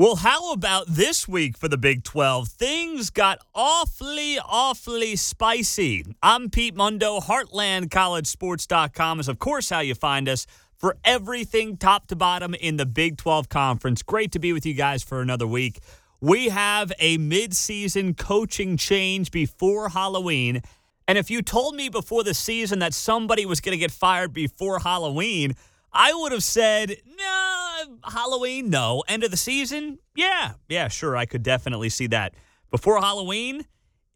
Well, 0.00 0.14
how 0.14 0.52
about 0.52 0.86
this 0.86 1.26
week 1.26 1.58
for 1.58 1.66
the 1.66 1.76
Big 1.76 2.04
12? 2.04 2.46
Things 2.46 3.10
got 3.10 3.40
awfully, 3.52 4.38
awfully 4.38 5.16
spicy. 5.16 6.04
I'm 6.22 6.50
Pete 6.50 6.76
Mundo. 6.76 7.18
HeartlandCollegeSports.com 7.18 9.18
is, 9.18 9.26
of 9.26 9.40
course, 9.40 9.70
how 9.70 9.80
you 9.80 9.96
find 9.96 10.28
us 10.28 10.46
for 10.76 10.96
everything 11.04 11.76
top 11.76 12.06
to 12.06 12.14
bottom 12.14 12.54
in 12.54 12.76
the 12.76 12.86
Big 12.86 13.16
12 13.16 13.48
Conference. 13.48 14.04
Great 14.04 14.30
to 14.30 14.38
be 14.38 14.52
with 14.52 14.64
you 14.64 14.74
guys 14.74 15.02
for 15.02 15.20
another 15.20 15.48
week. 15.48 15.80
We 16.20 16.50
have 16.50 16.92
a 17.00 17.18
midseason 17.18 18.16
coaching 18.16 18.76
change 18.76 19.32
before 19.32 19.88
Halloween. 19.88 20.62
And 21.08 21.18
if 21.18 21.28
you 21.28 21.42
told 21.42 21.74
me 21.74 21.88
before 21.88 22.22
the 22.22 22.34
season 22.34 22.78
that 22.78 22.94
somebody 22.94 23.46
was 23.46 23.60
going 23.60 23.72
to 23.72 23.80
get 23.80 23.90
fired 23.90 24.32
before 24.32 24.78
Halloween, 24.78 25.56
I 25.92 26.12
would 26.14 26.32
have 26.32 26.44
said, 26.44 26.96
no, 27.18 27.98
Halloween, 28.04 28.70
no. 28.70 29.02
End 29.08 29.24
of 29.24 29.30
the 29.30 29.36
season, 29.36 29.98
yeah, 30.14 30.52
yeah, 30.68 30.88
sure, 30.88 31.16
I 31.16 31.26
could 31.26 31.42
definitely 31.42 31.88
see 31.88 32.06
that. 32.08 32.34
Before 32.70 33.00
Halloween, 33.00 33.64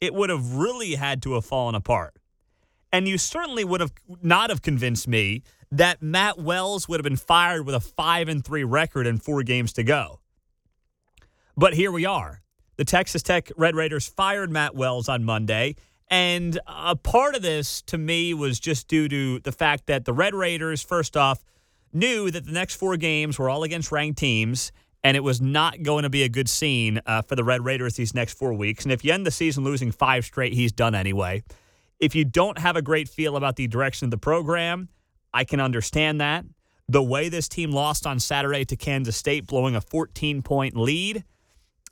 it 0.01 0.13
would 0.15 0.31
have 0.31 0.55
really 0.55 0.95
had 0.95 1.23
to 1.23 1.35
have 1.35 1.45
fallen 1.45 1.75
apart. 1.75 2.15
And 2.93 3.09
you 3.09 3.17
certainly 3.17 3.65
would 3.65 3.81
have 3.81 3.93
not 4.21 4.51
have 4.51 4.61
convinced 4.61 5.09
me 5.09 5.43
that 5.71 6.03
Matt 6.03 6.39
Wells 6.39 6.87
would 6.89 7.01
have 7.01 7.05
been 7.05 7.17
fired 7.17 7.65
with 7.65 7.75
a 7.75 7.81
5 7.81 8.29
and 8.29 8.45
3 8.45 8.65
record 8.65 9.07
and 9.07 9.23
4 9.23 9.43
games 9.43 9.73
to 9.75 9.83
go. 9.83 10.21
But 11.57 11.73
here 11.75 11.91
we 11.91 12.05
are. 12.05 12.43
The 12.77 12.85
Texas 12.85 13.23
Tech 13.23 13.51
Red 13.57 13.75
Raiders 13.75 14.07
fired 14.07 14.51
Matt 14.51 14.75
Wells 14.75 15.09
on 15.09 15.25
Monday. 15.25 15.77
And 16.09 16.59
a 16.67 16.97
part 16.97 17.35
of 17.35 17.41
this 17.41 17.81
to 17.83 17.97
me 17.97 18.35
was 18.35 18.61
just 18.61 18.89
due 18.89 19.09
to 19.09 19.39
the 19.39 19.53
fact 19.53 19.87
that 19.87 20.05
the 20.05 20.13
Red 20.13 20.35
Raiders, 20.35 20.83
first 20.83 21.17
off, 21.17 21.43
knew 21.95 22.31
that 22.31 22.45
the 22.45 22.53
next 22.53 22.77
four 22.77 22.97
games 22.97 23.39
were 23.39 23.51
all 23.51 23.63
against 23.63 23.93
ranked 23.93 24.19
teams, 24.19 24.73
and 25.05 25.17
it 25.17 25.21
was 25.21 25.41
not 25.41 25.83
going 25.83 26.05
to 26.05 26.11
be 26.11 26.23
a 26.23 26.29
good 26.29 26.49
scene 26.49 27.01
uh, 27.07 27.23
for 27.23 27.37
the 27.37 27.45
Red 27.45 27.65
Raiders 27.65 27.95
these 27.95 28.15
next 28.15 28.39
four 28.39 28.55
weeks. 28.55 28.85
And 28.85 28.93
if 28.93 29.05
you 29.05 29.13
end 29.13 29.27
the 29.27 29.31
season 29.31 29.65
losing 29.65 29.91
five 29.91 30.25
straight, 30.25 30.53
he's 30.53 30.73
done 30.73 30.95
anyway. 30.95 31.43
If 31.99 32.15
you 32.15 32.25
don't 32.25 32.59
have 32.59 32.77
a 32.77 32.83
great 32.83 33.09
feel 33.09 33.37
about 33.37 33.57
the 33.57 33.67
direction 33.67 34.07
of 34.07 34.11
the 34.11 34.19
program, 34.19 34.89
I 35.33 35.45
can 35.45 35.61
understand 35.61 36.21
that. 36.21 36.45
The 36.89 37.03
way 37.03 37.29
this 37.29 37.49
team 37.49 37.71
lost 37.71 38.07
on 38.07 38.19
Saturday 38.19 38.65
to 38.67 38.77
Kansas 38.77 39.17
State, 39.17 39.47
blowing 39.47 39.75
a 39.75 39.81
14 39.81 40.43
point 40.43 40.77
lead 40.77 41.25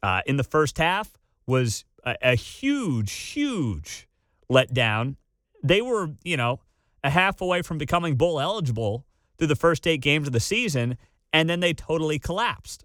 uh, 0.02 0.22
in 0.26 0.36
the 0.36 0.44
first 0.44 0.78
half, 0.78 1.16
was 1.46 1.84
a, 2.04 2.16
a 2.22 2.34
huge, 2.34 3.12
huge 3.12 4.08
letdown. 4.50 5.16
They 5.62 5.80
were, 5.80 6.10
you 6.24 6.36
know, 6.36 6.60
a 7.02 7.10
half 7.10 7.40
away 7.40 7.62
from 7.62 7.78
becoming 7.78 8.16
bowl 8.16 8.40
eligible 8.40 9.06
through 9.40 9.46
the 9.46 9.56
first 9.56 9.86
eight 9.86 10.02
games 10.02 10.26
of 10.26 10.34
the 10.34 10.40
season, 10.40 10.98
and 11.32 11.48
then 11.48 11.60
they 11.60 11.72
totally 11.72 12.18
collapsed. 12.18 12.84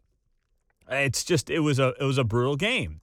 It's 0.90 1.26
just 1.26 1.50
it 1.50 1.60
was 1.60 1.80
a 1.80 1.94
it 2.00 2.06
was 2.06 2.18
a 2.18 2.24
brutal 2.24 2.56
game, 2.56 3.02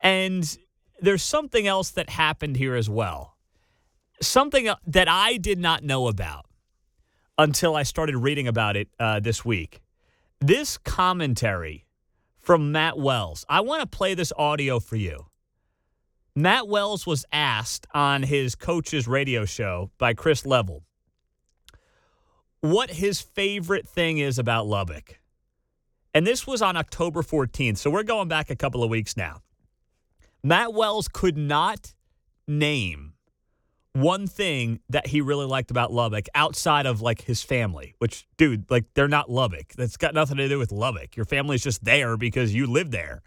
and 0.00 0.56
there's 1.00 1.24
something 1.24 1.66
else 1.66 1.90
that 1.90 2.10
happened 2.10 2.56
here 2.56 2.76
as 2.76 2.88
well, 2.88 3.36
something 4.20 4.70
that 4.86 5.08
I 5.08 5.36
did 5.36 5.58
not 5.58 5.82
know 5.82 6.06
about 6.06 6.46
until 7.36 7.74
I 7.74 7.82
started 7.82 8.16
reading 8.18 8.46
about 8.46 8.76
it 8.76 8.88
uh, 9.00 9.18
this 9.18 9.44
week. 9.44 9.80
This 10.40 10.78
commentary 10.78 11.84
from 12.38 12.70
Matt 12.70 12.96
Wells. 12.96 13.44
I 13.48 13.62
want 13.62 13.80
to 13.80 13.86
play 13.96 14.14
this 14.14 14.32
audio 14.38 14.78
for 14.78 14.94
you. 14.94 15.26
Matt 16.36 16.68
Wells 16.68 17.04
was 17.04 17.24
asked 17.32 17.88
on 17.94 18.22
his 18.22 18.54
coach's 18.54 19.08
radio 19.08 19.44
show 19.44 19.90
by 19.98 20.14
Chris 20.14 20.46
Level 20.46 20.84
what 22.62 22.90
his 22.90 23.20
favorite 23.20 23.88
thing 23.88 24.18
is 24.18 24.38
about 24.38 24.66
Lubbock. 24.66 25.20
And 26.14 26.26
this 26.26 26.46
was 26.46 26.62
on 26.62 26.76
October 26.76 27.22
14th. 27.22 27.76
So 27.76 27.90
we're 27.90 28.04
going 28.04 28.28
back 28.28 28.50
a 28.50 28.56
couple 28.56 28.82
of 28.84 28.90
weeks 28.90 29.16
now. 29.16 29.42
Matt 30.42 30.72
Wells 30.72 31.08
could 31.08 31.36
not 31.36 31.92
name 32.46 33.14
one 33.94 34.26
thing 34.26 34.80
that 34.88 35.08
he 35.08 35.20
really 35.20 35.44
liked 35.44 35.70
about 35.70 35.92
Lubbock 35.92 36.26
outside 36.34 36.86
of 36.86 37.02
like 37.02 37.22
his 37.22 37.42
family, 37.42 37.94
which, 37.98 38.26
dude, 38.36 38.70
like 38.70 38.84
they're 38.94 39.08
not 39.08 39.28
Lubbock. 39.28 39.72
That's 39.76 39.96
got 39.96 40.14
nothing 40.14 40.36
to 40.36 40.48
do 40.48 40.58
with 40.58 40.72
Lubbock. 40.72 41.16
Your 41.16 41.26
family's 41.26 41.62
just 41.62 41.84
there 41.84 42.16
because 42.16 42.54
you 42.54 42.66
live 42.66 42.90
there. 42.90 43.22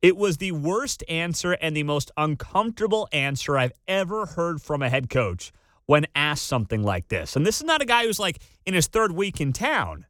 It 0.00 0.16
was 0.16 0.38
the 0.38 0.52
worst 0.52 1.02
answer 1.08 1.52
and 1.52 1.76
the 1.76 1.82
most 1.82 2.10
uncomfortable 2.16 3.08
answer 3.12 3.58
I've 3.58 3.72
ever 3.86 4.26
heard 4.26 4.62
from 4.62 4.82
a 4.82 4.88
head 4.88 5.10
coach 5.10 5.52
when 5.92 6.06
asked 6.16 6.46
something 6.46 6.82
like 6.82 7.08
this. 7.08 7.36
And 7.36 7.44
this 7.44 7.58
is 7.58 7.64
not 7.64 7.82
a 7.82 7.84
guy 7.84 8.06
who's 8.06 8.18
like 8.18 8.38
in 8.64 8.72
his 8.72 8.86
third 8.86 9.12
week 9.12 9.42
in 9.42 9.52
town. 9.52 10.06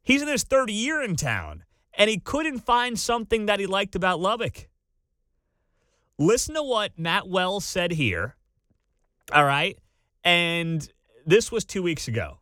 He's 0.00 0.22
in 0.22 0.28
his 0.28 0.44
third 0.44 0.70
year 0.70 1.02
in 1.02 1.16
town, 1.16 1.64
and 1.94 2.08
he 2.08 2.20
couldn't 2.20 2.60
find 2.60 2.96
something 2.96 3.46
that 3.46 3.58
he 3.58 3.66
liked 3.66 3.96
about 3.96 4.20
Lubbock. 4.20 4.68
Listen 6.20 6.54
to 6.54 6.62
what 6.62 6.96
Matt 6.96 7.28
Wells 7.28 7.64
said 7.64 7.90
here. 7.90 8.36
All 9.32 9.44
right. 9.44 9.76
And 10.22 10.88
this 11.26 11.50
was 11.50 11.64
two 11.64 11.82
weeks 11.82 12.06
ago. 12.06 12.38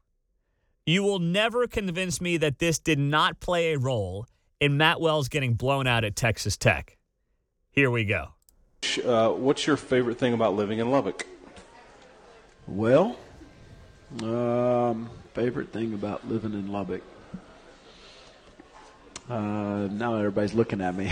You 0.84 1.02
will 1.02 1.18
never 1.18 1.66
convince 1.66 2.20
me 2.20 2.36
that 2.36 2.58
this 2.58 2.78
did 2.78 2.98
not 2.98 3.40
play 3.40 3.72
a 3.72 3.78
role 3.78 4.26
in 4.60 4.76
Matt 4.76 5.00
Wells 5.00 5.30
getting 5.30 5.54
blown 5.54 5.86
out 5.86 6.04
at 6.04 6.14
Texas 6.14 6.58
Tech. 6.58 6.98
Here 7.70 7.90
we 7.90 8.04
go. 8.04 8.32
Uh, 9.02 9.30
what's 9.30 9.66
your 9.66 9.78
favorite 9.78 10.18
thing 10.18 10.34
about 10.34 10.54
living 10.54 10.78
in 10.78 10.90
Lubbock? 10.90 11.26
Well, 12.66 13.16
um, 14.22 15.08
favorite 15.34 15.72
thing 15.72 15.94
about 15.94 16.28
living 16.28 16.52
in 16.52 16.72
Lubbock. 16.72 17.02
Uh, 19.30 19.88
now 19.90 20.16
everybody's 20.16 20.54
looking 20.54 20.80
at 20.80 20.96
me. 20.96 21.06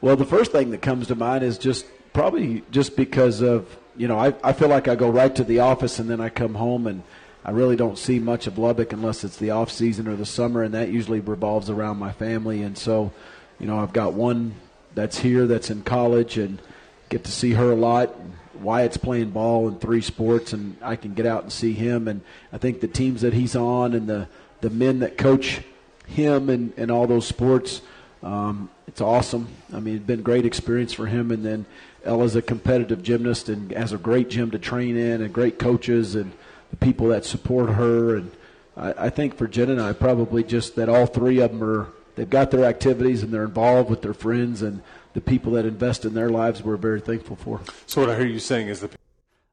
well, 0.00 0.16
the 0.16 0.24
first 0.24 0.52
thing 0.52 0.70
that 0.70 0.82
comes 0.82 1.08
to 1.08 1.14
mind 1.14 1.44
is 1.44 1.58
just 1.58 1.86
probably 2.14 2.62
just 2.70 2.96
because 2.96 3.42
of 3.42 3.76
you 3.94 4.08
know 4.08 4.18
I, 4.18 4.32
I 4.42 4.54
feel 4.54 4.68
like 4.68 4.88
I 4.88 4.94
go 4.94 5.10
right 5.10 5.34
to 5.36 5.44
the 5.44 5.60
office 5.60 5.98
and 5.98 6.08
then 6.08 6.20
I 6.20 6.30
come 6.30 6.54
home 6.54 6.86
and 6.86 7.02
I 7.44 7.50
really 7.50 7.76
don't 7.76 7.96
see 7.96 8.18
much 8.18 8.46
of 8.46 8.58
Lubbock 8.58 8.92
unless 8.92 9.22
it's 9.22 9.36
the 9.36 9.50
off 9.50 9.70
season 9.70 10.08
or 10.08 10.16
the 10.16 10.26
summer, 10.26 10.62
and 10.62 10.74
that 10.74 10.88
usually 10.88 11.20
revolves 11.20 11.70
around 11.70 11.98
my 11.98 12.10
family. 12.10 12.62
And 12.62 12.76
so, 12.76 13.12
you 13.60 13.66
know, 13.66 13.78
I've 13.78 13.92
got 13.92 14.14
one 14.14 14.54
that's 14.94 15.18
here 15.18 15.46
that's 15.46 15.70
in 15.70 15.82
college 15.82 16.38
and 16.38 16.60
get 17.08 17.24
to 17.24 17.30
see 17.30 17.52
her 17.52 17.70
a 17.70 17.76
lot. 17.76 18.14
Wyatt's 18.60 18.96
playing 18.96 19.30
ball 19.30 19.68
in 19.68 19.78
three 19.78 20.00
sports, 20.00 20.52
and 20.52 20.76
I 20.82 20.96
can 20.96 21.14
get 21.14 21.26
out 21.26 21.42
and 21.42 21.52
see 21.52 21.72
him. 21.72 22.08
And 22.08 22.20
I 22.52 22.58
think 22.58 22.80
the 22.80 22.88
teams 22.88 23.22
that 23.22 23.32
he's 23.32 23.56
on 23.56 23.94
and 23.94 24.08
the, 24.08 24.28
the 24.60 24.70
men 24.70 25.00
that 25.00 25.18
coach 25.18 25.60
him 26.06 26.48
and, 26.48 26.72
and 26.76 26.90
all 26.90 27.06
those 27.06 27.26
sports, 27.26 27.82
um, 28.22 28.70
it's 28.86 29.00
awesome. 29.00 29.48
I 29.72 29.80
mean, 29.80 29.96
it's 29.96 30.06
been 30.06 30.22
great 30.22 30.46
experience 30.46 30.92
for 30.92 31.06
him. 31.06 31.30
And 31.30 31.44
then 31.44 31.66
Ella's 32.04 32.36
a 32.36 32.42
competitive 32.42 33.02
gymnast 33.02 33.48
and 33.48 33.70
has 33.72 33.92
a 33.92 33.98
great 33.98 34.30
gym 34.30 34.50
to 34.52 34.58
train 34.58 34.96
in 34.96 35.22
and 35.22 35.32
great 35.32 35.58
coaches 35.58 36.14
and 36.14 36.32
the 36.70 36.76
people 36.76 37.08
that 37.08 37.24
support 37.24 37.70
her. 37.70 38.16
And 38.16 38.30
I, 38.76 39.06
I 39.06 39.10
think 39.10 39.36
for 39.36 39.46
Jen 39.46 39.70
and 39.70 39.80
I, 39.80 39.92
probably 39.92 40.44
just 40.44 40.76
that 40.76 40.88
all 40.88 41.06
three 41.06 41.40
of 41.40 41.52
them 41.52 41.62
are, 41.62 41.88
they've 42.14 42.28
got 42.28 42.50
their 42.50 42.64
activities 42.64 43.22
and 43.22 43.32
they're 43.32 43.44
involved 43.44 43.90
with 43.90 44.02
their 44.02 44.14
friends 44.14 44.62
and– 44.62 44.82
the 45.16 45.22
people 45.22 45.52
that 45.52 45.64
invest 45.64 46.04
in 46.04 46.12
their 46.12 46.28
lives 46.28 46.62
we're 46.62 46.76
very 46.76 47.00
thankful 47.00 47.36
for. 47.36 47.62
So 47.86 48.02
what 48.02 48.10
I 48.10 48.16
hear 48.16 48.26
you 48.26 48.38
saying 48.38 48.68
is 48.68 48.80
the 48.80 48.90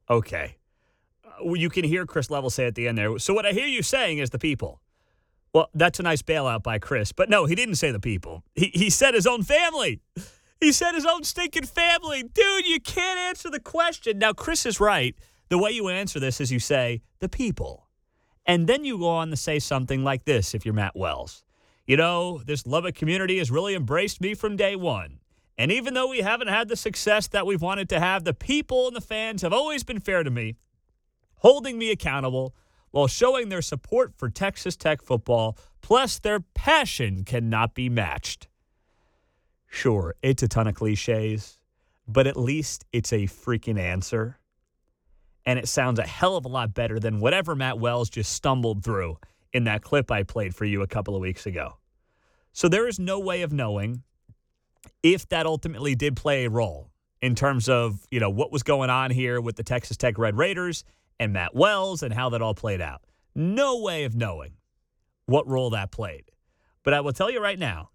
okay. 0.09 0.57
Uh, 1.25 1.53
you 1.53 1.69
can 1.69 1.85
hear 1.85 2.05
Chris 2.05 2.29
Level 2.29 2.49
say 2.49 2.67
at 2.67 2.75
the 2.75 2.85
end 2.85 2.97
there. 2.97 3.17
So 3.17 3.33
what 3.33 3.45
I 3.45 3.53
hear 3.53 3.65
you 3.65 3.81
saying 3.81 4.17
is 4.17 4.29
the 4.29 4.37
people. 4.37 4.81
Well, 5.53 5.69
that's 5.73 6.01
a 6.01 6.03
nice 6.03 6.21
bailout 6.21 6.63
by 6.63 6.79
Chris, 6.79 7.13
but 7.13 7.29
no, 7.29 7.45
he 7.45 7.55
didn't 7.55 7.75
say 7.75 7.91
the 7.91 7.99
people. 7.99 8.43
He 8.55 8.71
he 8.73 8.89
said 8.89 9.13
his 9.13 9.25
own 9.25 9.41
family. 9.41 10.01
He 10.59 10.73
said 10.73 10.95
his 10.95 11.05
own 11.05 11.23
stinking 11.23 11.65
family. 11.65 12.23
Dude, 12.23 12.67
you 12.67 12.81
can't 12.81 13.19
answer 13.19 13.49
the 13.49 13.59
question. 13.59 14.17
Now, 14.17 14.33
Chris 14.33 14.65
is 14.65 14.81
right. 14.81 15.15
The 15.47 15.57
way 15.57 15.71
you 15.71 15.87
answer 15.87 16.19
this 16.19 16.41
is 16.41 16.51
you 16.51 16.59
say 16.59 17.01
the 17.19 17.29
people. 17.29 17.87
And 18.45 18.67
then 18.67 18.83
you 18.83 18.97
go 18.97 19.07
on 19.07 19.29
to 19.29 19.37
say 19.37 19.59
something 19.59 20.03
like 20.03 20.25
this 20.25 20.53
if 20.53 20.65
you're 20.65 20.73
Matt 20.73 20.95
Wells. 20.95 21.43
You 21.85 21.97
know, 21.97 22.41
this 22.45 22.65
Lubbock 22.65 22.95
community 22.95 23.37
has 23.37 23.51
really 23.51 23.75
embraced 23.75 24.19
me 24.19 24.33
from 24.33 24.55
day 24.55 24.75
one. 24.75 25.19
And 25.57 25.71
even 25.71 25.93
though 25.93 26.09
we 26.09 26.19
haven't 26.21 26.47
had 26.47 26.67
the 26.67 26.75
success 26.75 27.27
that 27.27 27.45
we've 27.45 27.61
wanted 27.61 27.89
to 27.89 27.99
have, 27.99 28.23
the 28.23 28.33
people 28.33 28.87
and 28.87 28.95
the 28.95 29.01
fans 29.01 29.41
have 29.43 29.53
always 29.53 29.83
been 29.83 29.99
fair 29.99 30.23
to 30.23 30.31
me, 30.31 30.55
holding 31.37 31.77
me 31.77 31.91
accountable 31.91 32.55
while 32.91 33.07
showing 33.07 33.49
their 33.49 33.61
support 33.61 34.13
for 34.15 34.29
Texas 34.29 34.75
Tech 34.75 35.01
football, 35.01 35.57
plus 35.81 36.19
their 36.19 36.39
passion 36.39 37.23
cannot 37.23 37.73
be 37.73 37.89
matched. 37.89 38.47
Sure, 39.67 40.15
it's 40.21 40.43
a 40.43 40.47
ton 40.47 40.67
of 40.67 40.75
cliches, 40.75 41.59
but 42.07 42.27
at 42.27 42.37
least 42.37 42.85
it's 42.91 43.11
a 43.11 43.23
freaking 43.23 43.79
answer. 43.79 44.37
And 45.45 45.59
it 45.59 45.67
sounds 45.67 45.99
a 45.99 46.05
hell 46.05 46.37
of 46.37 46.45
a 46.45 46.49
lot 46.49 46.73
better 46.73 46.99
than 46.99 47.19
whatever 47.19 47.55
Matt 47.55 47.79
Wells 47.79 48.09
just 48.09 48.31
stumbled 48.31 48.83
through 48.83 49.17
in 49.51 49.65
that 49.65 49.81
clip 49.81 50.11
I 50.11 50.23
played 50.23 50.55
for 50.55 50.65
you 50.65 50.81
a 50.81 50.87
couple 50.87 51.15
of 51.15 51.21
weeks 51.21 51.45
ago. 51.45 51.77
So 52.53 52.67
there 52.67 52.87
is 52.87 52.99
no 52.99 53.19
way 53.19 53.41
of 53.41 53.51
knowing 53.51 54.03
if 55.01 55.27
that 55.29 55.45
ultimately 55.45 55.95
did 55.95 56.15
play 56.15 56.45
a 56.45 56.49
role 56.49 56.89
in 57.21 57.35
terms 57.35 57.69
of, 57.69 58.05
you 58.11 58.19
know, 58.19 58.29
what 58.29 58.51
was 58.51 58.63
going 58.63 58.89
on 58.89 59.11
here 59.11 59.39
with 59.39 59.55
the 59.55 59.63
Texas 59.63 59.97
Tech 59.97 60.17
Red 60.17 60.37
Raiders 60.37 60.83
and 61.19 61.33
Matt 61.33 61.55
Wells 61.55 62.03
and 62.03 62.13
how 62.13 62.29
that 62.29 62.41
all 62.41 62.53
played 62.53 62.81
out. 62.81 63.01
No 63.35 63.79
way 63.79 64.03
of 64.03 64.15
knowing 64.15 64.53
what 65.25 65.47
role 65.47 65.69
that 65.71 65.91
played. 65.91 66.25
But 66.83 66.93
I 66.93 67.01
will 67.01 67.13
tell 67.13 67.31
you 67.31 67.41
right 67.41 67.57
now, 67.57 67.89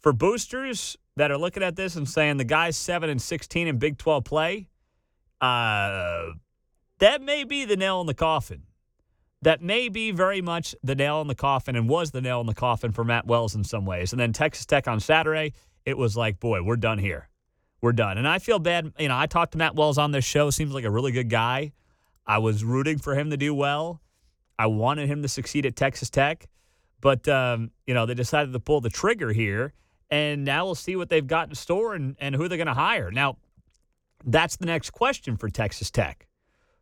for 0.00 0.12
boosters 0.12 0.96
that 1.16 1.30
are 1.30 1.38
looking 1.38 1.62
at 1.62 1.76
this 1.76 1.96
and 1.96 2.08
saying 2.08 2.36
the 2.36 2.44
guy's 2.44 2.76
7 2.76 3.10
and 3.10 3.20
16 3.20 3.66
in 3.66 3.78
Big 3.78 3.98
12 3.98 4.24
play, 4.24 4.68
uh, 5.40 6.26
that 6.98 7.22
may 7.22 7.44
be 7.44 7.64
the 7.64 7.76
nail 7.76 8.00
in 8.00 8.06
the 8.06 8.14
coffin. 8.14 8.62
That 9.42 9.62
may 9.62 9.88
be 9.88 10.10
very 10.10 10.40
much 10.40 10.74
the 10.82 10.94
nail 10.94 11.20
in 11.20 11.28
the 11.28 11.34
coffin 11.34 11.76
and 11.76 11.88
was 11.88 12.10
the 12.10 12.20
nail 12.20 12.40
in 12.40 12.46
the 12.46 12.54
coffin 12.54 12.92
for 12.92 13.04
Matt 13.04 13.26
Wells 13.26 13.54
in 13.54 13.62
some 13.62 13.84
ways. 13.84 14.12
And 14.12 14.18
then 14.18 14.32
Texas 14.32 14.66
Tech 14.66 14.88
on 14.88 14.98
Saturday, 14.98 15.52
it 15.88 15.96
was 15.96 16.18
like, 16.18 16.38
boy, 16.38 16.62
we're 16.62 16.76
done 16.76 16.98
here. 16.98 17.30
We're 17.80 17.92
done. 17.92 18.18
And 18.18 18.28
I 18.28 18.38
feel 18.40 18.58
bad. 18.58 18.92
You 18.98 19.08
know, 19.08 19.16
I 19.16 19.26
talked 19.26 19.52
to 19.52 19.58
Matt 19.58 19.74
Wells 19.74 19.96
on 19.96 20.12
this 20.12 20.24
show. 20.24 20.50
Seems 20.50 20.74
like 20.74 20.84
a 20.84 20.90
really 20.90 21.12
good 21.12 21.30
guy. 21.30 21.72
I 22.26 22.38
was 22.38 22.62
rooting 22.62 22.98
for 22.98 23.14
him 23.14 23.30
to 23.30 23.38
do 23.38 23.54
well. 23.54 24.02
I 24.58 24.66
wanted 24.66 25.08
him 25.08 25.22
to 25.22 25.28
succeed 25.28 25.64
at 25.64 25.76
Texas 25.76 26.10
Tech. 26.10 26.46
But, 27.00 27.26
um, 27.26 27.70
you 27.86 27.94
know, 27.94 28.04
they 28.04 28.12
decided 28.12 28.52
to 28.52 28.60
pull 28.60 28.82
the 28.82 28.90
trigger 28.90 29.32
here. 29.32 29.72
And 30.10 30.44
now 30.44 30.66
we'll 30.66 30.74
see 30.74 30.94
what 30.94 31.08
they've 31.08 31.26
got 31.26 31.48
in 31.48 31.54
store 31.54 31.94
and, 31.94 32.16
and 32.20 32.34
who 32.34 32.48
they're 32.48 32.58
going 32.58 32.66
to 32.66 32.74
hire. 32.74 33.10
Now, 33.10 33.38
that's 34.26 34.56
the 34.56 34.66
next 34.66 34.90
question 34.90 35.38
for 35.38 35.48
Texas 35.48 35.90
Tech. 35.90 36.26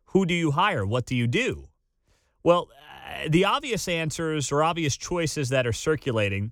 Who 0.07 0.25
do 0.25 0.33
you 0.33 0.51
hire? 0.51 0.85
What 0.85 1.05
do 1.05 1.15
you 1.15 1.27
do? 1.27 1.69
Well, 2.43 2.69
uh, 3.07 3.29
the 3.29 3.45
obvious 3.45 3.87
answers 3.87 4.51
or 4.51 4.63
obvious 4.63 4.97
choices 4.97 5.47
that 5.49 5.65
are 5.65 5.73
circulating 5.73 6.51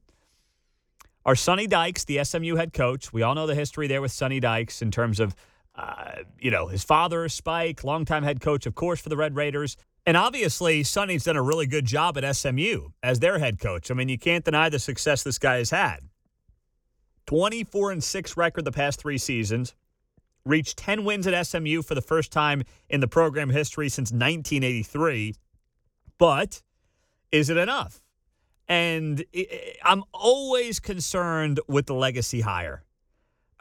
are 1.26 1.36
Sonny 1.36 1.66
Dykes, 1.66 2.06
the 2.06 2.24
SMU 2.24 2.56
head 2.56 2.72
coach. 2.72 3.12
We 3.12 3.24
all 3.24 3.34
know 3.34 3.48
the 3.48 3.56
history 3.56 3.88
there 3.88 4.02
with 4.02 4.12
Sonny 4.12 4.40
Dykes 4.40 4.82
in 4.82 4.92
terms 4.92 5.20
of, 5.20 5.36
uh, 5.76 6.24
you 6.40 6.52
know, 6.52 6.68
his 6.68 6.84
father, 6.84 7.28
Spike, 7.30 7.84
longtime 7.84 8.24
head 8.24 8.42
coach, 8.42 8.66
of 8.66 8.76
course, 8.76 9.02
for 9.02 9.10
the 9.10 9.18
Red 9.18 9.36
Raiders. 9.36 9.76
And 10.06 10.16
obviously, 10.16 10.84
Sonny's 10.84 11.24
done 11.24 11.36
a 11.36 11.42
really 11.42 11.66
good 11.66 11.86
job 11.86 12.18
at 12.18 12.36
SMU 12.36 12.90
as 13.02 13.20
their 13.20 13.40
head 13.40 13.60
coach. 13.60 13.90
I 13.90 13.96
mean, 13.96 14.08
you 14.08 14.20
can't 14.20 14.46
deny 14.46 14.70
the 14.70 14.78
success 14.78 15.24
this 15.24 15.40
guy 15.40 15.58
has 15.58 15.72
had. 15.72 16.02
24 17.26 17.92
and 17.92 18.04
6 18.04 18.38
record 18.38 18.66
the 18.66 18.72
past 18.72 19.00
three 19.00 19.18
seasons, 19.18 19.74
reached 20.46 20.78
10 20.78 21.06
wins 21.06 21.26
at 21.26 21.48
SMU 21.48 21.82
for 21.82 21.96
the 21.96 22.02
first 22.02 22.32
time 22.32 22.62
in 22.88 23.00
the 23.00 23.08
program 23.08 23.50
history 23.50 23.90
since 23.90 24.12
1983. 24.12 25.34
But 26.20 26.62
is 27.32 27.50
it 27.50 27.58
enough? 27.58 28.05
And 28.68 29.24
I'm 29.84 30.04
always 30.12 30.80
concerned 30.80 31.60
with 31.68 31.86
the 31.86 31.94
legacy 31.94 32.42
hire. 32.42 32.84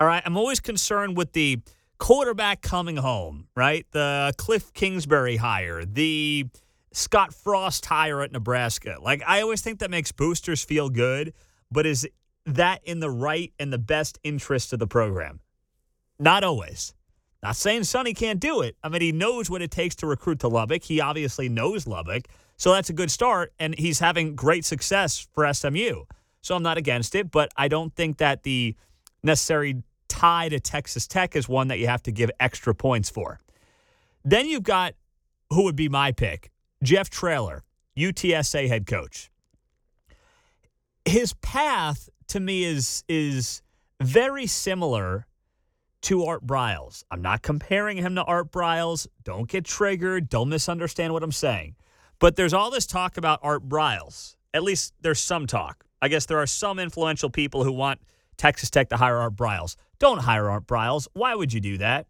All 0.01 0.06
right. 0.06 0.23
I'm 0.25 0.37
always 0.37 0.61
concerned 0.61 1.17
with 1.17 1.33
the 1.33 1.61
quarterback 1.99 2.62
coming 2.62 2.97
home, 2.97 3.47
right? 3.55 3.87
The 3.93 4.33
Cliff 4.37 4.73
Kingsbury 4.73 5.37
hire, 5.37 5.85
the 5.85 6.47
Scott 6.93 7.35
Frost 7.35 7.85
hire 7.87 8.23
at 8.23 8.33
Nebraska. 8.33 8.97
Like, 9.01 9.23
I 9.27 9.41
always 9.43 9.62
think 9.62 9.81
that 9.81 9.91
makes 9.91 10.12
boosters 10.12 10.65
feel 10.65 10.89
good, 10.91 11.33
but 11.71 11.87
is 11.87 12.09
that 12.47 12.81
in 12.85 13.01
the 13.01 13.11
right 13.11 13.53
and 13.59 13.73
the 13.73 13.79
best 13.79 14.19
interest 14.23 14.73
of 14.73 14.79
the 14.79 14.87
program? 14.87 15.41
Not 16.19 16.45
always. 16.45 16.95
Not 17.43 17.56
saying 17.56 17.85
Sonny 17.85 18.15
can't 18.15 18.41
do 18.41 18.62
it. 18.62 18.77
I 18.83 18.89
mean, 18.89 19.03
he 19.03 19.12
knows 19.12 19.51
what 19.51 19.61
it 19.61 19.71
takes 19.71 19.95
to 19.97 20.06
recruit 20.06 20.41
to 20.41 20.49
Lubbock. 20.49 20.83
He 20.83 21.01
obviously 21.01 21.49
knows 21.49 21.87
Lubbock. 21.87 22.27
So 22.56 22.73
that's 22.73 22.91
a 22.91 22.93
good 22.93 23.11
start, 23.11 23.53
and 23.59 23.77
he's 23.77 23.99
having 23.99 24.37
great 24.37 24.65
success 24.65 25.27
for 25.33 25.53
SMU. 25.53 26.05
So 26.41 26.55
I'm 26.55 26.62
not 26.62 26.79
against 26.79 27.15
it, 27.15 27.31
but 27.31 27.51
I 27.56 27.69
don't 27.69 27.95
think 27.95 28.19
that 28.19 28.43
the 28.43 28.77
necessary 29.23 29.83
tie 30.09 30.49
to 30.49 30.61
Texas 30.61 31.06
Tech 31.06 31.35
is 31.35 31.49
one 31.49 31.69
that 31.69 31.79
you 31.79 31.87
have 31.87 32.03
to 32.05 32.12
give 32.12 32.31
extra 32.39 32.75
points 32.75 33.11
for. 33.11 33.41
Then 34.25 34.47
you've 34.47 34.62
got 34.62 34.95
who 35.51 35.65
would 35.65 35.77
be 35.77 35.89
my 35.89 36.12
pick 36.12 36.51
Jeff 36.83 37.11
Traylor, 37.11 37.65
UTSA 37.97 38.69
head 38.69 38.87
coach. 38.87 39.31
His 41.05 41.35
path 41.35 42.09
to 42.29 42.41
me 42.41 42.65
is 42.65 43.05
is 43.09 43.62
very 44.01 44.47
similar 44.47 45.27
to 46.03 46.25
Art 46.25 46.47
Briles. 46.47 47.05
I'm 47.11 47.23
not 47.23 47.43
comparing 47.43 47.97
him 47.97 48.15
to 48.17 48.25
Art 48.25 48.53
Briles. 48.53 49.06
Don't 49.23 49.49
get 49.49 49.65
triggered. 49.65 50.29
Don't 50.29 50.51
misunderstand 50.51 51.12
what 51.12 51.23
I'm 51.23 51.33
saying. 51.33 51.77
But 52.25 52.37
there's 52.37 52.55
all 52.55 52.71
this 52.71 52.87
talk 52.87 53.19
about 53.19 53.41
Art 53.43 53.69
Briles. 53.69 54.37
At 54.55 54.62
least 54.62 54.94
there's 55.03 55.21
some 55.21 55.47
talk. 55.47 55.85
I 56.00 56.09
guess 56.09 56.25
there 56.25 56.38
are 56.38 56.47
some 56.47 56.79
influential 56.79 57.29
people 57.29 57.65
who 57.65 57.73
want 57.73 58.00
Texas 58.38 58.71
Tech 58.71 58.88
to 58.88 58.97
hire 58.97 59.19
Art 59.19 59.37
Briles. 59.37 59.76
Don't 59.99 60.21
hire 60.21 60.49
Art 60.49 60.67
Briles. 60.67 61.06
Why 61.12 61.35
would 61.35 61.53
you 61.53 61.61
do 61.61 61.76
that? 61.76 62.06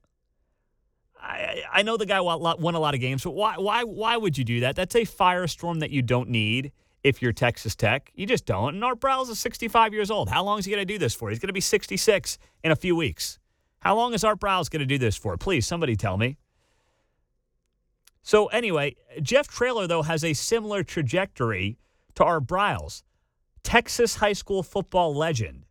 I, 1.20 1.64
I 1.72 1.82
know 1.82 1.96
the 1.96 2.06
guy 2.06 2.20
won 2.20 2.76
a 2.76 2.78
lot 2.78 2.94
of 2.94 3.00
games, 3.00 3.25
but 3.25 3.32
why, 3.32 3.56
why, 3.58 3.82
why 3.82 4.16
would 4.16 4.38
you 4.38 4.44
do 4.44 4.61
that? 4.61 4.76
That's 4.76 4.94
a 4.94 5.00
firestorm 5.00 5.81
that 5.81 5.90
you 5.90 6.00
don't 6.00 6.28
need 6.28 6.70
if 7.02 7.20
you're 7.20 7.32
Texas 7.32 7.75
Tech. 7.75 8.12
You 8.14 8.25
just 8.25 8.46
don't. 8.46 8.76
And 8.76 8.84
Art 8.84 9.00
Briles 9.00 9.28
is 9.31 9.40
65 9.40 9.93
years 9.93 10.12
old. 10.12 10.28
How 10.28 10.44
long 10.44 10.60
is 10.60 10.64
he 10.64 10.70
going 10.70 10.87
to 10.87 10.94
do 10.94 10.96
this 10.96 11.17
for? 11.17 11.31
He's 11.31 11.40
going 11.40 11.49
to 11.49 11.52
be 11.52 11.60
66 11.60 12.38
in 12.62 12.70
a 12.70 12.76
few 12.76 12.94
weeks. 12.94 13.40
How 13.81 13.96
long 13.96 14.14
is 14.14 14.22
Art 14.22 14.38
Briles 14.38 14.70
going 14.70 14.78
to 14.78 14.87
do 14.87 14.96
this 14.96 15.17
for? 15.17 15.37
Please, 15.37 15.67
somebody 15.67 15.96
tell 15.96 16.17
me. 16.17 16.38
So 18.24 18.46
anyway, 18.46 18.96
Jeff 19.22 19.46
Traylor 19.46 19.86
though 19.86 20.02
has 20.02 20.24
a 20.24 20.32
similar 20.32 20.82
trajectory 20.82 21.76
to 22.14 22.24
Art 22.24 22.46
Briles, 22.46 23.02
Texas 23.62 24.16
high 24.16 24.32
school 24.32 24.62
football 24.62 25.14
legend. 25.14 25.66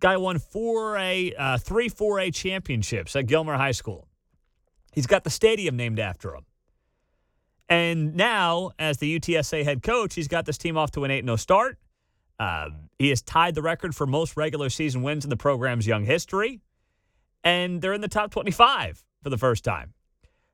Guy 0.00 0.16
won 0.16 0.40
four 0.40 0.98
A, 0.98 1.32
uh, 1.38 1.56
three 1.56 1.88
four 1.88 2.18
A 2.18 2.30
championships 2.32 3.14
at 3.14 3.26
Gilmer 3.26 3.54
High 3.54 3.72
School. 3.72 4.08
He's 4.92 5.06
got 5.06 5.22
the 5.24 5.30
stadium 5.30 5.76
named 5.76 6.00
after 6.00 6.34
him. 6.34 6.44
And 7.68 8.14
now, 8.16 8.72
as 8.78 8.98
the 8.98 9.18
UTSA 9.18 9.64
head 9.64 9.82
coach, 9.82 10.14
he's 10.14 10.28
got 10.28 10.46
this 10.46 10.58
team 10.58 10.76
off 10.76 10.90
to 10.92 11.04
an 11.04 11.10
8 11.10 11.24
0 11.24 11.36
start. 11.36 11.78
Uh, 12.40 12.70
he 12.98 13.08
has 13.10 13.22
tied 13.22 13.54
the 13.54 13.62
record 13.62 13.94
for 13.94 14.06
most 14.06 14.36
regular 14.36 14.68
season 14.68 15.02
wins 15.02 15.24
in 15.24 15.30
the 15.30 15.36
program's 15.36 15.86
young 15.86 16.04
history. 16.04 16.60
And 17.44 17.80
they're 17.80 17.92
in 17.92 18.00
the 18.00 18.08
top 18.08 18.32
25 18.32 19.04
for 19.22 19.30
the 19.30 19.38
first 19.38 19.62
time. 19.64 19.94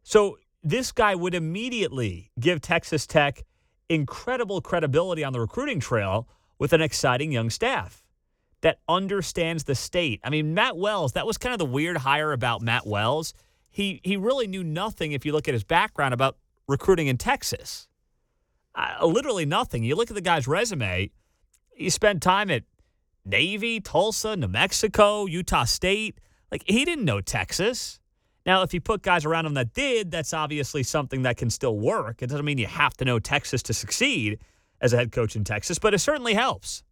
So 0.02 0.37
this 0.62 0.93
guy 0.93 1.15
would 1.15 1.35
immediately 1.35 2.31
give 2.39 2.61
Texas 2.61 3.07
Tech 3.07 3.45
incredible 3.89 4.61
credibility 4.61 5.25
on 5.25 5.33
the 5.33 5.41
recruiting 5.41 5.81
trail 5.81 6.29
with 6.59 6.73
an 6.73 6.81
exciting 6.81 7.33
young 7.33 7.51
staff 7.51 8.05
that 8.61 8.79
understands 8.89 9.65
the 9.65 9.75
state. 9.75 10.21
I 10.23 10.31
mean, 10.31 10.55
Matt 10.55 10.77
Wells, 10.77 11.12
that 11.12 11.27
was 11.27 11.39
kind 11.39 11.53
of 11.53 11.59
the 11.59 11.65
weird 11.65 11.99
hire 11.99 12.33
about 12.33 12.62
Matt 12.62 12.87
Wells. 12.87 13.33
He 13.71 14.01
he 14.05 14.17
really 14.17 14.47
knew 14.47 14.62
nothing 14.65 15.12
if 15.12 15.25
you 15.25 15.33
look 15.33 15.49
at 15.49 15.55
his 15.55 15.65
background 15.65 16.12
about 16.12 16.37
recruiting 16.69 17.07
in 17.07 17.17
Texas. 17.17 17.89
Uh, 18.75 19.07
literally 19.07 19.47
nothing. 19.47 19.83
You 19.83 19.97
look 19.97 20.11
at 20.11 20.15
the 20.15 20.21
guy's 20.21 20.47
resume, 20.47 21.11
he 21.71 21.91
spent 21.91 22.23
time 22.23 22.51
at 22.51 22.65
Navy, 23.25 23.81
Tulsa, 23.81 24.37
New 24.37 24.49
Mexico, 24.49 25.26
Utah 25.26 25.64
State. 25.64 26.19
Like 26.50 26.62
he 26.67 26.85
didn't 26.85 27.05
know 27.05 27.21
Texas. 27.21 28.00
Now, 28.47 28.62
if 28.62 28.73
you 28.73 28.80
put 28.80 29.02
guys 29.02 29.25
around 29.25 29.47
him 29.47 29.54
that 29.54 29.75
did, 29.75 30.11
that's 30.11 30.32
obviously 30.32 30.82
something 30.82 31.23
that 31.23 31.37
can 31.37 31.50
still 31.50 31.78
work. 31.78 32.23
It 32.23 32.28
doesn't 32.28 32.44
mean 32.44 32.59
you 32.59 32.66
have 32.66 32.97
to 32.99 33.04
know 33.04 33.18
Texas 33.18 33.62
to 33.64 33.75
succeed 33.75 34.38
as 34.80 34.92
a 34.92 34.97
head 34.97 35.12
coach 35.12 35.37
in 35.37 35.44
Texas, 35.44 35.78
but 35.78 35.92
it 35.92 35.99
certainly 35.99 36.35
helps. 36.35 36.82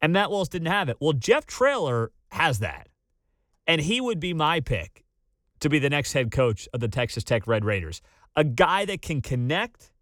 And 0.00 0.12
Matt 0.12 0.30
Wells 0.30 0.48
didn't 0.48 0.68
have 0.68 0.88
it. 0.88 0.96
Well, 1.00 1.12
Jeff 1.12 1.46
Traylor 1.46 2.12
has 2.30 2.60
that. 2.60 2.88
And 3.66 3.80
he 3.80 4.00
would 4.00 4.20
be 4.20 4.34
my 4.34 4.60
pick 4.60 5.04
to 5.60 5.68
be 5.68 5.78
the 5.78 5.90
next 5.90 6.12
head 6.12 6.32
coach 6.32 6.68
of 6.72 6.80
the 6.80 6.88
Texas 6.88 7.22
Tech 7.22 7.46
Red 7.46 7.64
Raiders. 7.64 8.02
A 8.34 8.42
guy 8.42 8.84
that 8.84 9.02
can 9.02 9.20
connect 9.20 9.92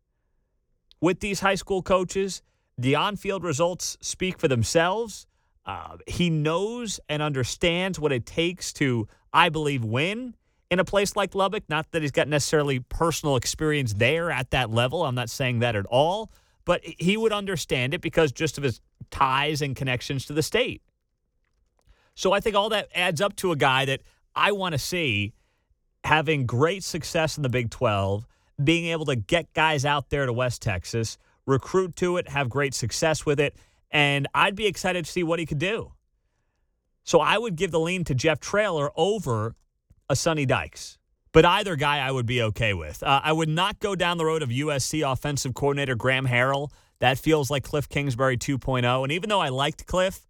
with 1.00 1.20
these 1.20 1.40
high 1.40 1.54
school 1.54 1.82
coaches. 1.82 2.42
The 2.78 2.94
on 2.94 3.16
field 3.16 3.44
results 3.44 3.98
speak 4.00 4.38
for 4.38 4.48
themselves. 4.48 5.26
Uh, 5.66 5.98
he 6.06 6.30
knows 6.30 6.98
and 7.08 7.22
understands 7.22 7.98
what 8.00 8.12
it 8.12 8.24
takes 8.24 8.72
to 8.74 9.06
I 9.32 9.48
believe, 9.48 9.84
win 9.84 10.34
in 10.70 10.78
a 10.78 10.84
place 10.84 11.16
like 11.16 11.34
Lubbock. 11.34 11.64
Not 11.68 11.90
that 11.92 12.02
he's 12.02 12.10
got 12.10 12.28
necessarily 12.28 12.80
personal 12.80 13.36
experience 13.36 13.94
there 13.94 14.30
at 14.30 14.50
that 14.50 14.70
level. 14.70 15.04
I'm 15.04 15.14
not 15.14 15.30
saying 15.30 15.60
that 15.60 15.76
at 15.76 15.86
all. 15.86 16.30
But 16.64 16.82
he 16.84 17.16
would 17.16 17.32
understand 17.32 17.94
it 17.94 18.00
because 18.00 18.32
just 18.32 18.58
of 18.58 18.64
his 18.64 18.80
ties 19.10 19.62
and 19.62 19.74
connections 19.74 20.26
to 20.26 20.32
the 20.32 20.42
state. 20.42 20.82
So 22.14 22.32
I 22.32 22.40
think 22.40 22.54
all 22.54 22.68
that 22.68 22.88
adds 22.94 23.20
up 23.20 23.34
to 23.36 23.50
a 23.50 23.56
guy 23.56 23.86
that 23.86 24.02
I 24.34 24.52
want 24.52 24.72
to 24.72 24.78
see 24.78 25.32
having 26.04 26.46
great 26.46 26.84
success 26.84 27.36
in 27.36 27.42
the 27.42 27.48
Big 27.48 27.70
12, 27.70 28.26
being 28.62 28.86
able 28.86 29.06
to 29.06 29.16
get 29.16 29.52
guys 29.54 29.84
out 29.84 30.10
there 30.10 30.26
to 30.26 30.32
West 30.32 30.62
Texas, 30.62 31.18
recruit 31.46 31.96
to 31.96 32.16
it, 32.18 32.28
have 32.28 32.48
great 32.48 32.74
success 32.74 33.24
with 33.24 33.40
it. 33.40 33.56
And 33.90 34.28
I'd 34.34 34.54
be 34.54 34.66
excited 34.66 35.04
to 35.04 35.10
see 35.10 35.22
what 35.22 35.38
he 35.38 35.46
could 35.46 35.58
do. 35.58 35.92
So 37.04 37.20
I 37.20 37.38
would 37.38 37.56
give 37.56 37.70
the 37.70 37.80
lean 37.80 38.04
to 38.04 38.14
Jeff 38.14 38.40
Traylor 38.40 38.90
over 38.96 39.54
a 40.08 40.16
Sonny 40.16 40.46
Dykes. 40.46 40.98
But 41.32 41.44
either 41.44 41.76
guy 41.76 41.98
I 41.98 42.10
would 42.10 42.26
be 42.26 42.42
okay 42.42 42.74
with. 42.74 43.02
Uh, 43.02 43.20
I 43.22 43.32
would 43.32 43.48
not 43.48 43.78
go 43.78 43.94
down 43.94 44.18
the 44.18 44.24
road 44.24 44.42
of 44.42 44.48
USC 44.48 45.10
offensive 45.10 45.54
coordinator 45.54 45.94
Graham 45.94 46.26
Harrell. 46.26 46.70
That 46.98 47.18
feels 47.18 47.50
like 47.50 47.62
Cliff 47.62 47.88
Kingsbury 47.88 48.36
2.0. 48.36 49.02
And 49.04 49.12
even 49.12 49.28
though 49.28 49.40
I 49.40 49.48
liked 49.48 49.86
Cliff, 49.86 50.26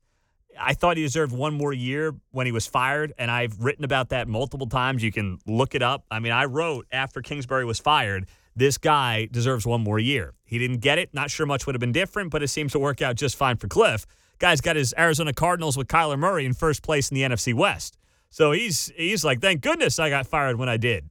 I 0.59 0.75
thought 0.75 0.99
he 0.99 1.03
deserved 1.03 1.33
one 1.33 1.55
more 1.55 1.73
year 1.73 2.15
when 2.33 2.45
he 2.45 2.53
was 2.53 2.67
fired. 2.67 3.15
And 3.19 3.31
I've 3.31 3.59
written 3.61 3.85
about 3.85 4.11
that 4.11 4.29
multiple 4.29 4.69
times. 4.69 5.03
You 5.03 5.11
can 5.11 5.39
look 5.47 5.75
it 5.75 5.83
up. 5.83 6.05
I 6.11 6.19
mean, 6.21 6.33
I 6.33 6.45
wrote 6.45 6.87
after 6.93 7.23
Kingsbury 7.23 7.65
was 7.65 7.79
fired 7.79 8.27
this 8.57 8.79
guy 8.79 9.29
deserves 9.31 9.67
one 9.67 9.81
more 9.81 9.99
year. 9.99 10.35
He 10.45 10.59
didn't 10.59 10.79
get 10.79 10.99
it. 10.99 11.15
Not 11.15 11.31
sure 11.31 11.47
much 11.47 11.67
would 11.67 11.75
have 11.75 11.81
been 11.81 11.93
different, 11.93 12.31
but 12.31 12.43
it 12.43 12.49
seems 12.49 12.73
to 12.73 12.79
work 12.79 13.00
out 13.00 13.17
just 13.17 13.37
fine 13.37 13.57
for 13.57 13.69
Cliff. 13.69 14.07
Guy's 14.40 14.61
got 14.61 14.75
his 14.75 14.92
Arizona 14.99 15.32
Cardinals 15.32 15.76
with 15.76 15.87
Kyler 15.87 16.18
Murray 16.18 16.44
in 16.44 16.54
first 16.54 16.82
place 16.82 17.11
in 17.11 17.14
the 17.14 17.23
NFC 17.23 17.54
West. 17.54 17.99
So 18.30 18.52
he's 18.52 18.90
he's 18.97 19.25
like, 19.25 19.40
thank 19.40 19.61
goodness 19.61 19.99
I 19.99 20.09
got 20.11 20.26
fired 20.26 20.59
when 20.59 20.68
I 20.68 20.76
did. 20.76 21.09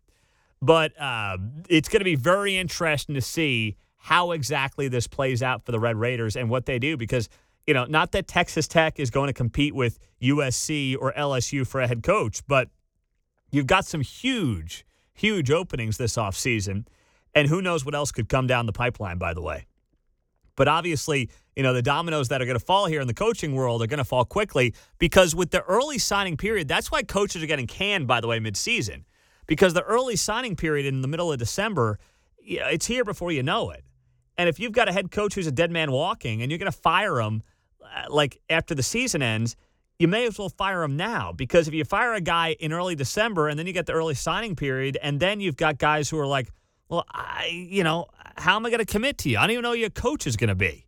But 0.61 0.99
uh, 0.99 1.37
it's 1.69 1.87
going 1.87 2.01
to 2.01 2.05
be 2.05 2.15
very 2.15 2.57
interesting 2.57 3.15
to 3.15 3.21
see 3.21 3.77
how 3.97 4.31
exactly 4.31 4.87
this 4.87 5.07
plays 5.07 5.43
out 5.43 5.65
for 5.65 5.71
the 5.71 5.79
Red 5.79 5.95
Raiders 5.95 6.35
and 6.35 6.49
what 6.49 6.65
they 6.65 6.79
do 6.79 6.97
because, 6.97 7.29
you 7.67 7.73
know, 7.73 7.85
not 7.85 8.11
that 8.13 8.27
Texas 8.27 8.67
Tech 8.67 8.99
is 8.99 9.09
going 9.09 9.27
to 9.27 9.33
compete 9.33 9.75
with 9.75 9.99
USC 10.21 10.97
or 10.99 11.13
LSU 11.13 11.65
for 11.67 11.81
a 11.81 11.87
head 11.87 12.03
coach, 12.03 12.41
but 12.47 12.69
you've 13.51 13.67
got 13.67 13.85
some 13.85 14.01
huge, 14.01 14.85
huge 15.13 15.51
openings 15.51 15.97
this 15.97 16.15
offseason. 16.15 16.87
And 17.35 17.47
who 17.47 17.61
knows 17.61 17.85
what 17.85 17.93
else 17.93 18.11
could 18.11 18.27
come 18.27 18.47
down 18.47 18.65
the 18.65 18.73
pipeline, 18.73 19.17
by 19.17 19.33
the 19.33 19.41
way. 19.41 19.67
But 20.59 20.67
obviously, 20.67 21.29
you 21.55 21.63
know, 21.63 21.71
the 21.71 21.81
dominoes 21.81 22.27
that 22.27 22.41
are 22.41 22.45
going 22.45 22.59
to 22.59 22.65
fall 22.65 22.85
here 22.87 22.99
in 22.99 23.07
the 23.07 23.13
coaching 23.13 23.55
world 23.55 23.81
are 23.81 23.87
going 23.87 23.99
to 23.99 24.03
fall 24.03 24.25
quickly 24.25 24.73
because 24.97 25.33
with 25.33 25.51
the 25.51 25.61
early 25.61 25.97
signing 25.97 26.35
period, 26.35 26.67
that's 26.67 26.91
why 26.91 27.01
coaches 27.01 27.41
are 27.41 27.45
getting 27.45 27.65
canned, 27.65 28.07
by 28.07 28.19
the 28.19 28.27
way, 28.27 28.41
midseason. 28.41 29.05
Because 29.47 29.73
the 29.73 29.83
early 29.83 30.17
signing 30.17 30.57
period 30.57 30.85
in 30.85 30.99
the 30.99 31.07
middle 31.07 31.31
of 31.31 31.39
December, 31.39 31.97
it's 32.45 32.87
here 32.87 33.05
before 33.05 33.31
you 33.31 33.41
know 33.41 33.69
it. 33.69 33.85
And 34.37 34.49
if 34.49 34.59
you've 34.59 34.73
got 34.73 34.89
a 34.89 34.91
head 34.91 35.11
coach 35.11 35.33
who's 35.33 35.47
a 35.47 35.51
dead 35.51 35.71
man 35.71 35.93
walking 35.93 36.41
and 36.41 36.51
you're 36.51 36.59
going 36.59 36.69
to 36.69 36.77
fire 36.77 37.21
him 37.21 37.41
uh, 37.81 38.07
like 38.09 38.41
after 38.49 38.75
the 38.75 38.83
season 38.83 39.21
ends, 39.21 39.55
you 39.97 40.09
may 40.09 40.27
as 40.27 40.37
well 40.37 40.49
fire 40.49 40.83
him 40.83 40.97
now 40.97 41.31
because 41.31 41.69
if 41.69 41.73
you 41.73 41.85
fire 41.85 42.15
a 42.15 42.21
guy 42.21 42.57
in 42.59 42.73
early 42.73 42.95
December 42.95 43.47
and 43.47 43.57
then 43.57 43.65
you 43.65 43.71
get 43.71 43.85
the 43.85 43.93
early 43.93 44.13
signing 44.13 44.57
period 44.57 44.97
and 45.01 45.21
then 45.21 45.39
you've 45.39 45.55
got 45.55 45.77
guys 45.77 46.09
who 46.09 46.19
are 46.19 46.27
like, 46.27 46.49
well, 46.89 47.05
I, 47.09 47.47
you 47.47 47.85
know, 47.85 48.07
how 48.39 48.55
am 48.55 48.65
I 48.65 48.69
going 48.69 48.79
to 48.79 48.85
commit 48.85 49.17
to 49.19 49.29
you? 49.29 49.37
I 49.37 49.41
don't 49.41 49.51
even 49.51 49.63
know 49.63 49.71
who 49.71 49.77
your 49.77 49.89
coach 49.89 50.25
is 50.27 50.35
going 50.35 50.49
to 50.49 50.55
be. 50.55 50.87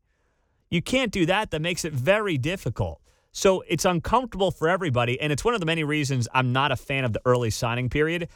You 0.70 0.82
can't 0.82 1.12
do 1.12 1.26
that. 1.26 1.52
That 1.52 1.62
makes 1.62 1.86
it 1.86 1.94
very 1.94 2.38
difficult. 2.38 3.02
So 3.32 3.64
it's 3.68 3.86
uncomfortable 3.86 4.52
for 4.52 4.68
everybody. 4.68 5.20
And 5.20 5.32
it's 5.32 5.44
one 5.44 5.54
of 5.54 5.60
the 5.60 5.66
many 5.66 5.84
reasons 5.84 6.28
I'm 6.34 6.54
not 6.54 6.72
a 6.72 6.76
fan 6.76 7.04
of 7.04 7.14
the 7.14 7.22
early 7.26 7.50
signing 7.50 7.90
period. 7.90 8.30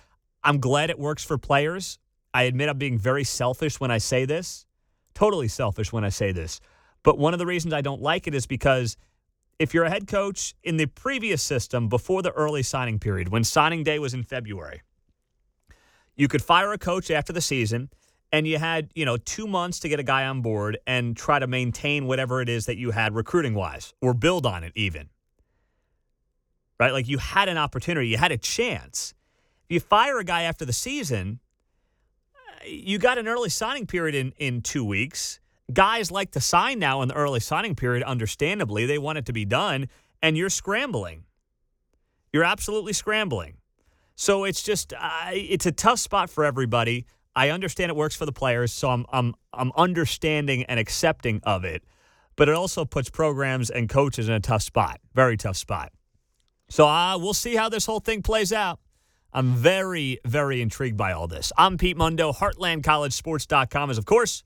I'm 0.43 0.59
glad 0.59 0.89
it 0.89 0.99
works 0.99 1.23
for 1.23 1.37
players. 1.37 1.99
I 2.33 2.43
admit 2.43 2.69
I'm 2.69 2.77
being 2.77 2.97
very 2.97 3.23
selfish 3.23 3.79
when 3.79 3.91
I 3.91 3.97
say 3.97 4.25
this 4.25 4.65
totally 5.15 5.47
selfish 5.47 5.91
when 5.91 6.03
I 6.03 6.09
say 6.09 6.31
this. 6.31 6.59
But 7.01 7.17
one 7.17 7.33
of 7.33 7.39
the 7.39 7.45
reasons 7.45 7.73
I 7.73 7.81
don't 7.81 8.01
like 8.01 8.27
it 8.27 8.35
is 8.35 8.45
because 8.45 8.97
if 9.57 9.73
you're 9.73 9.85
a 9.85 9.89
head 9.89 10.07
coach 10.07 10.53
in 10.63 10.77
the 10.77 10.85
previous 10.85 11.41
system 11.41 11.87
before 11.87 12.21
the 12.21 12.31
early 12.31 12.61
signing 12.61 12.99
period, 12.99 13.29
when 13.29 13.43
signing 13.43 13.83
day 13.83 13.97
was 13.97 14.13
in 14.13 14.23
February, 14.23 14.81
you 16.15 16.27
could 16.27 16.43
fire 16.43 16.71
a 16.73 16.77
coach 16.77 17.09
after 17.09 17.33
the 17.33 17.41
season 17.41 17.89
and 18.31 18.47
you 18.47 18.57
had, 18.57 18.89
you 18.95 19.05
know, 19.05 19.17
2 19.17 19.47
months 19.47 19.79
to 19.79 19.89
get 19.89 19.99
a 19.99 20.03
guy 20.03 20.25
on 20.25 20.41
board 20.41 20.77
and 20.85 21.15
try 21.15 21.39
to 21.39 21.47
maintain 21.47 22.07
whatever 22.07 22.41
it 22.41 22.49
is 22.49 22.65
that 22.65 22.77
you 22.77 22.91
had 22.91 23.15
recruiting 23.15 23.53
wise 23.53 23.93
or 24.01 24.13
build 24.13 24.45
on 24.45 24.63
it 24.63 24.73
even. 24.75 25.09
Right? 26.79 26.91
Like 26.91 27.07
you 27.07 27.17
had 27.17 27.47
an 27.47 27.57
opportunity, 27.57 28.09
you 28.09 28.17
had 28.17 28.31
a 28.31 28.37
chance. 28.37 29.13
If 29.69 29.73
you 29.73 29.79
fire 29.79 30.19
a 30.19 30.23
guy 30.23 30.43
after 30.43 30.65
the 30.65 30.73
season, 30.73 31.39
you 32.67 32.97
got 32.97 33.17
an 33.17 33.27
early 33.27 33.49
signing 33.49 33.85
period 33.85 34.15
in, 34.15 34.33
in 34.37 34.61
two 34.61 34.83
weeks. 34.83 35.39
Guys 35.71 36.11
like 36.11 36.31
to 36.31 36.39
sign 36.39 36.79
now 36.79 37.01
in 37.01 37.07
the 37.07 37.15
early 37.15 37.39
signing 37.39 37.75
period, 37.75 38.03
understandably. 38.03 38.85
They 38.85 38.97
want 38.97 39.17
it 39.17 39.25
to 39.27 39.33
be 39.33 39.45
done, 39.45 39.87
and 40.21 40.37
you're 40.37 40.49
scrambling. 40.49 41.23
You're 42.31 42.43
absolutely 42.43 42.93
scrambling. 42.93 43.55
So 44.15 44.43
it's 44.43 44.61
just, 44.61 44.93
uh, 44.93 45.29
it's 45.31 45.65
a 45.65 45.71
tough 45.71 45.99
spot 45.99 46.29
for 46.29 46.45
everybody. 46.45 47.05
I 47.35 47.49
understand 47.49 47.89
it 47.89 47.95
works 47.95 48.15
for 48.15 48.25
the 48.25 48.31
players, 48.31 48.71
so 48.71 48.89
I'm, 48.89 49.05
I'm, 49.11 49.35
I'm 49.53 49.71
understanding 49.75 50.63
and 50.63 50.79
accepting 50.79 51.41
of 51.43 51.65
it. 51.65 51.83
But 52.35 52.49
it 52.49 52.55
also 52.55 52.85
puts 52.85 53.09
programs 53.09 53.69
and 53.69 53.89
coaches 53.89 54.27
in 54.29 54.35
a 54.35 54.39
tough 54.39 54.61
spot, 54.61 54.99
very 55.13 55.37
tough 55.37 55.57
spot. 55.57 55.91
So 56.69 56.87
uh, 56.87 57.17
we'll 57.17 57.33
see 57.33 57.55
how 57.55 57.69
this 57.69 57.85
whole 57.85 57.99
thing 57.99 58.21
plays 58.21 58.51
out. 58.51 58.79
I'm 59.33 59.53
very, 59.53 60.19
very 60.25 60.61
intrigued 60.61 60.97
by 60.97 61.11
all 61.11 61.27
this. 61.27 61.51
I'm 61.57 61.77
Pete 61.77 61.97
Mundo. 61.97 62.31
HeartlandCollegeSports.com 62.31 63.89
is, 63.89 63.97
of 63.97 64.05
course, 64.05 64.43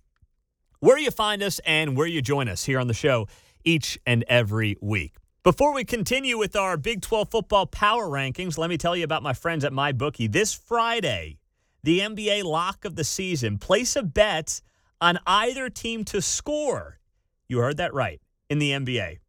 where 0.80 0.98
you 0.98 1.12
find 1.12 1.44
us 1.44 1.60
and 1.66 1.96
where 1.96 2.08
you 2.08 2.22
join 2.22 2.48
us 2.48 2.66
here 2.66 2.80
on 2.80 2.88
the 2.88 2.94
show 2.94 3.28
each 3.64 4.00
and 4.06 4.24
every 4.28 4.78
week. 4.82 5.16
Before 5.44 5.74
we 5.74 5.84
continue 5.84 6.38
with 6.38 6.56
our 6.56 6.76
Big 6.76 7.02
12 7.02 7.30
football 7.30 7.66
power 7.66 8.08
rankings, 8.08 8.58
let 8.58 8.70
me 8.70 8.78
tell 8.78 8.96
you 8.96 9.04
about 9.04 9.24
my 9.24 9.34
friends 9.34 9.64
at 9.64 9.72
MyBookie. 9.72 10.32
This 10.32 10.54
Friday, 10.54 11.39
the 11.84 12.00
NBA 12.00 12.44
lock 12.44 12.86
of 12.86 12.96
the 12.96 13.04
season, 13.04 13.58
place 13.58 13.96
a 13.96 14.04
bet 14.04 14.62
on 15.02 15.20
either 15.26 15.70
team 15.70 16.04
to 16.06 16.22
score. 16.22 17.00
You 17.48 17.60
heard 17.60 17.78
that 17.78 17.94
right 17.94 18.22
in 18.50 18.60
the 18.60 18.72
NBA. 18.72 19.20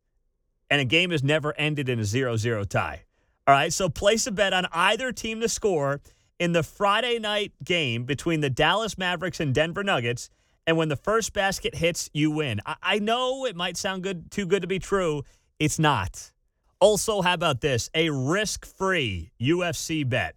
And 0.71 0.81
a 0.81 0.85
game 0.85 1.11
has 1.11 1.23
never 1.23 1.57
ended 1.57 1.89
in 1.89 1.99
a 1.99 2.05
0 2.05 2.37
0 2.37 2.65
tie. 2.65 3.05
All 3.47 3.55
right, 3.55 3.73
so 3.73 3.89
place 3.89 4.27
a 4.27 4.33
bet 4.33 4.53
on 4.53 4.67
either 4.73 5.13
team 5.13 5.41
to 5.41 5.49
score 5.49 6.01
in 6.39 6.53
the 6.53 6.63
Friday 6.63 7.19
night 7.19 7.53
game 7.65 8.05
between 8.05 8.41
the 8.41 8.51
Dallas 8.51 8.97
Mavericks 8.97 9.41
and 9.41 9.55
Denver 9.55 9.83
Nuggets. 9.83 10.31
And 10.67 10.77
when 10.77 10.89
the 10.89 10.97
first 10.97 11.33
basket 11.33 11.75
hits, 11.75 12.11
you 12.13 12.31
win. 12.31 12.61
I, 12.65 12.77
I 12.83 12.99
know 12.99 13.45
it 13.47 13.57
might 13.57 13.77
sound 13.77 14.03
good, 14.03 14.31
too 14.31 14.47
good 14.47 14.63
to 14.63 14.69
be 14.69 14.79
true. 14.79 15.25
It's 15.59 15.79
not. 15.79 16.33
Also, 16.81 17.23
how 17.23 17.35
about 17.35 17.61
this? 17.61 17.91
A 17.95 18.11
risk 18.11 18.65
free 18.65 19.33
UFC 19.41 20.09
bet. 20.09 20.35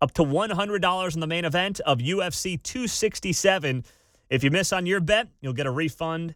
Up 0.00 0.12
to 0.14 0.22
$100 0.22 1.14
in 1.14 1.20
the 1.20 1.26
main 1.26 1.44
event 1.44 1.80
of 1.80 1.98
UFC 1.98 2.62
267. 2.62 3.84
If 4.28 4.44
you 4.44 4.50
miss 4.50 4.72
on 4.72 4.86
your 4.86 5.00
bet, 5.00 5.28
you'll 5.40 5.52
get 5.52 5.66
a 5.66 5.70
refund 5.70 6.34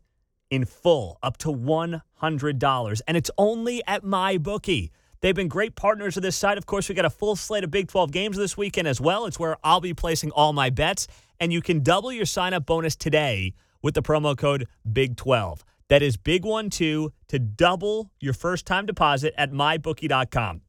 in 0.50 0.64
full, 0.64 1.18
up 1.22 1.36
to 1.38 1.48
$100. 1.48 3.00
And 3.06 3.16
it's 3.16 3.30
only 3.36 3.82
at 3.86 4.02
MyBookie. 4.02 4.90
They've 5.20 5.34
been 5.34 5.48
great 5.48 5.76
partners 5.76 6.16
of 6.16 6.22
this 6.22 6.36
site. 6.36 6.56
Of 6.56 6.66
course, 6.66 6.88
we 6.88 6.94
got 6.94 7.04
a 7.04 7.10
full 7.10 7.36
slate 7.36 7.64
of 7.64 7.70
Big 7.70 7.88
12 7.88 8.10
games 8.10 8.36
this 8.36 8.56
weekend 8.56 8.88
as 8.88 9.00
well. 9.00 9.26
It's 9.26 9.38
where 9.38 9.56
I'll 9.62 9.80
be 9.80 9.92
placing 9.92 10.30
all 10.30 10.52
my 10.52 10.70
bets. 10.70 11.06
And 11.38 11.52
you 11.52 11.60
can 11.60 11.82
double 11.82 12.10
your 12.10 12.26
sign 12.26 12.54
up 12.54 12.66
bonus 12.66 12.96
today 12.96 13.54
with 13.82 13.94
the 13.94 14.02
promo 14.02 14.36
code 14.36 14.66
BIG12. 14.90 15.60
That 15.88 16.02
is 16.02 16.16
Big 16.16 16.44
One 16.44 16.70
Two 16.70 17.12
to 17.28 17.38
double 17.38 18.12
your 18.20 18.32
first 18.32 18.64
time 18.64 18.86
deposit 18.86 19.34
at 19.36 19.50
mybookie.com. 19.50 20.62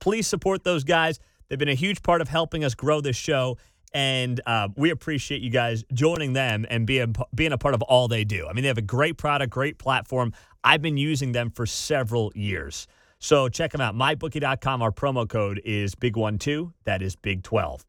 Please 0.00 0.26
support 0.26 0.64
those 0.64 0.82
guys. 0.82 1.20
They've 1.48 1.58
been 1.58 1.68
a 1.68 1.74
huge 1.74 2.02
part 2.02 2.20
of 2.20 2.28
helping 2.28 2.64
us 2.64 2.74
grow 2.74 3.00
this 3.00 3.16
show. 3.16 3.58
And 3.94 4.40
uh, 4.46 4.68
we 4.76 4.90
appreciate 4.90 5.40
you 5.40 5.50
guys 5.50 5.84
joining 5.94 6.32
them 6.32 6.66
and 6.68 6.86
being, 6.86 7.14
being 7.34 7.52
a 7.52 7.58
part 7.58 7.74
of 7.74 7.82
all 7.82 8.08
they 8.08 8.24
do. 8.24 8.46
I 8.46 8.52
mean, 8.52 8.62
they 8.62 8.68
have 8.68 8.78
a 8.78 8.82
great 8.82 9.16
product, 9.16 9.50
great 9.50 9.78
platform. 9.78 10.32
I've 10.62 10.82
been 10.82 10.96
using 10.96 11.32
them 11.32 11.50
for 11.50 11.64
several 11.64 12.32
years. 12.34 12.86
So 13.18 13.48
check 13.48 13.72
them 13.72 13.80
out. 13.80 13.94
MyBookie.com. 13.94 14.82
Our 14.82 14.92
promo 14.92 15.28
code 15.28 15.62
is 15.64 15.94
Big12. 15.94 16.72
That 16.84 17.00
is 17.00 17.16
Big 17.16 17.42
12. 17.42 17.84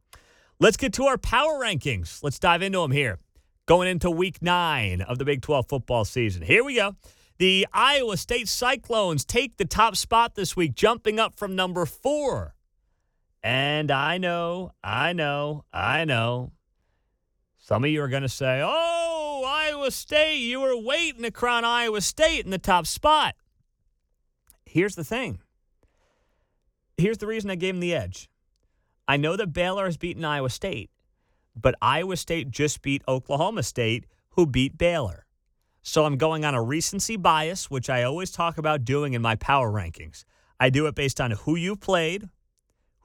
Let's 0.60 0.78
get 0.78 0.94
to 0.94 1.06
our 1.06 1.18
power 1.18 1.60
rankings. 1.60 2.24
Let's 2.24 2.40
dive 2.40 2.62
into 2.62 2.80
them 2.80 2.92
here. 2.92 3.20
Going 3.66 3.90
into 3.90 4.10
week 4.10 4.42
nine 4.42 5.02
of 5.02 5.18
the 5.18 5.26
Big 5.26 5.42
12 5.42 5.68
football 5.68 6.06
season. 6.06 6.42
Here 6.42 6.64
we 6.64 6.76
go. 6.76 6.96
The 7.38 7.68
Iowa 7.74 8.18
State 8.18 8.48
Cyclones 8.48 9.24
take 9.26 9.58
the 9.58 9.66
top 9.66 9.96
spot 9.96 10.36
this 10.36 10.56
week, 10.56 10.74
jumping 10.74 11.20
up 11.20 11.36
from 11.36 11.56
number 11.56 11.86
four. 11.86 12.56
And 13.44 13.92
I 13.92 14.18
know, 14.18 14.72
I 14.84 15.14
know, 15.14 15.66
I 15.72 16.06
know. 16.06 16.52
Some 17.58 17.84
of 17.84 17.90
you 17.90 18.02
are 18.02 18.08
going 18.08 18.24
to 18.24 18.30
say, 18.30 18.62
oh, 18.64 19.44
Iowa 19.46 19.92
State, 19.92 20.40
you 20.40 20.62
were 20.62 20.78
waiting 20.78 21.24
to 21.24 21.32
crown 21.32 21.66
Iowa 21.66 22.02
State 22.02 22.46
in 22.46 22.52
the 22.52 22.58
top 22.58 22.88
spot. 22.88 23.36
Here's 24.66 24.96
the 24.96 25.04
thing. 25.04 25.40
Here's 26.98 27.20
the 27.20 27.28
reason 27.28 27.50
I 27.52 27.56
gave 27.56 27.76
him 27.76 27.80
the 27.80 27.94
edge. 27.94 28.30
I 29.08 29.18
know 29.18 29.36
that 29.36 29.54
Baylor 29.54 29.86
has 29.86 29.98
beaten 29.98 30.26
Iowa 30.26 30.50
State, 30.50 30.90
but 31.56 31.76
Iowa 31.82 32.18
State 32.18 32.52
just 32.52 32.82
beat 32.82 33.04
Oklahoma 33.08 33.64
State, 33.64 34.06
who 34.32 34.46
beat 34.46 34.78
Baylor. 34.78 35.26
So 35.82 36.06
I'm 36.06 36.18
going 36.18 36.44
on 36.44 36.54
a 36.54 36.62
recency 36.62 37.16
bias, 37.16 37.72
which 37.72 37.90
I 37.90 38.04
always 38.04 38.32
talk 38.32 38.58
about 38.58 38.84
doing 38.84 39.14
in 39.14 39.22
my 39.22 39.36
power 39.36 39.72
rankings. 39.72 40.26
I 40.60 40.70
do 40.70 40.88
it 40.88 40.96
based 40.96 41.22
on 41.22 41.32
who 41.32 41.56
you've 41.56 41.80
played, 41.80 42.30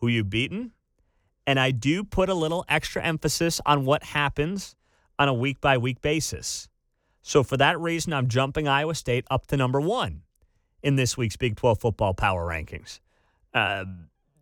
who 0.02 0.08
you've 0.08 0.28
beaten, 0.28 0.72
and 1.46 1.58
I 1.58 1.70
do 1.70 2.02
put 2.02 2.28
a 2.28 2.34
little 2.34 2.64
extra 2.68 3.02
emphasis 3.02 3.60
on 3.64 3.84
what 3.84 4.02
happens 4.02 4.74
on 5.16 5.28
a 5.28 5.32
week 5.32 5.60
by 5.60 5.78
week 5.78 6.02
basis. 6.02 6.68
So 7.22 7.44
for 7.44 7.56
that 7.56 7.78
reason, 7.78 8.12
I'm 8.12 8.26
jumping 8.26 8.66
Iowa 8.66 8.96
State 8.96 9.24
up 9.30 9.46
to 9.46 9.56
number 9.56 9.80
one 9.80 10.22
in 10.82 10.96
this 10.96 11.16
week's 11.16 11.36
Big 11.36 11.54
12 11.54 11.80
football 11.80 12.14
power 12.14 12.44
rankings. 12.44 12.98
Uh, 13.54 13.84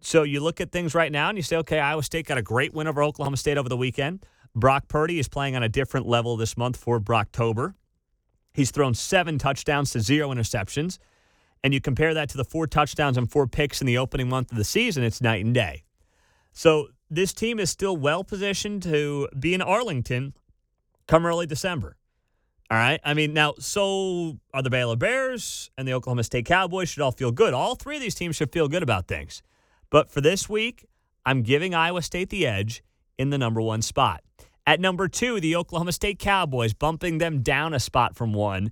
so 0.00 0.22
you 0.22 0.40
look 0.40 0.62
at 0.62 0.72
things 0.72 0.94
right 0.94 1.12
now 1.12 1.28
and 1.28 1.36
you 1.36 1.42
say, 1.42 1.56
okay, 1.56 1.78
Iowa 1.78 2.02
State 2.02 2.26
got 2.26 2.38
a 2.38 2.42
great 2.42 2.72
win 2.72 2.86
over 2.86 3.02
Oklahoma 3.02 3.36
State 3.36 3.58
over 3.58 3.68
the 3.68 3.76
weekend. 3.76 4.24
Brock 4.54 4.88
Purdy 4.88 5.18
is 5.18 5.28
playing 5.28 5.56
on 5.56 5.62
a 5.62 5.68
different 5.68 6.06
level 6.06 6.38
this 6.38 6.56
month 6.56 6.78
for 6.78 6.98
Brocktober. 6.98 7.74
He's 8.54 8.70
thrown 8.70 8.94
seven 8.94 9.36
touchdowns 9.36 9.90
to 9.90 10.00
zero 10.00 10.30
interceptions. 10.30 10.98
And 11.62 11.74
you 11.74 11.80
compare 11.80 12.14
that 12.14 12.28
to 12.30 12.36
the 12.36 12.44
four 12.44 12.66
touchdowns 12.66 13.18
and 13.18 13.30
four 13.30 13.46
picks 13.46 13.80
in 13.80 13.86
the 13.86 13.98
opening 13.98 14.28
month 14.28 14.50
of 14.50 14.58
the 14.58 14.64
season, 14.64 15.02
it's 15.02 15.20
night 15.20 15.44
and 15.44 15.54
day. 15.54 15.84
So 16.52 16.88
this 17.10 17.32
team 17.32 17.58
is 17.58 17.70
still 17.70 17.96
well 17.96 18.24
positioned 18.24 18.82
to 18.84 19.28
be 19.38 19.52
in 19.52 19.62
Arlington 19.62 20.34
come 21.06 21.26
early 21.26 21.46
December. 21.46 21.96
All 22.70 22.78
right. 22.78 23.00
I 23.04 23.14
mean, 23.14 23.34
now, 23.34 23.54
so 23.58 24.38
are 24.54 24.62
the 24.62 24.70
Baylor 24.70 24.94
Bears 24.94 25.70
and 25.76 25.88
the 25.88 25.92
Oklahoma 25.92 26.22
State 26.22 26.46
Cowboys 26.46 26.88
should 26.88 27.02
all 27.02 27.10
feel 27.10 27.32
good. 27.32 27.52
All 27.52 27.74
three 27.74 27.96
of 27.96 28.02
these 28.02 28.14
teams 28.14 28.36
should 28.36 28.52
feel 28.52 28.68
good 28.68 28.84
about 28.84 29.08
things. 29.08 29.42
But 29.90 30.08
for 30.08 30.20
this 30.20 30.48
week, 30.48 30.86
I'm 31.26 31.42
giving 31.42 31.74
Iowa 31.74 32.00
State 32.00 32.30
the 32.30 32.46
edge 32.46 32.84
in 33.18 33.30
the 33.30 33.38
number 33.38 33.60
one 33.60 33.82
spot. 33.82 34.22
At 34.68 34.78
number 34.78 35.08
two, 35.08 35.40
the 35.40 35.56
Oklahoma 35.56 35.90
State 35.90 36.20
Cowboys, 36.20 36.72
bumping 36.72 37.18
them 37.18 37.42
down 37.42 37.74
a 37.74 37.80
spot 37.80 38.14
from 38.14 38.32
one. 38.32 38.70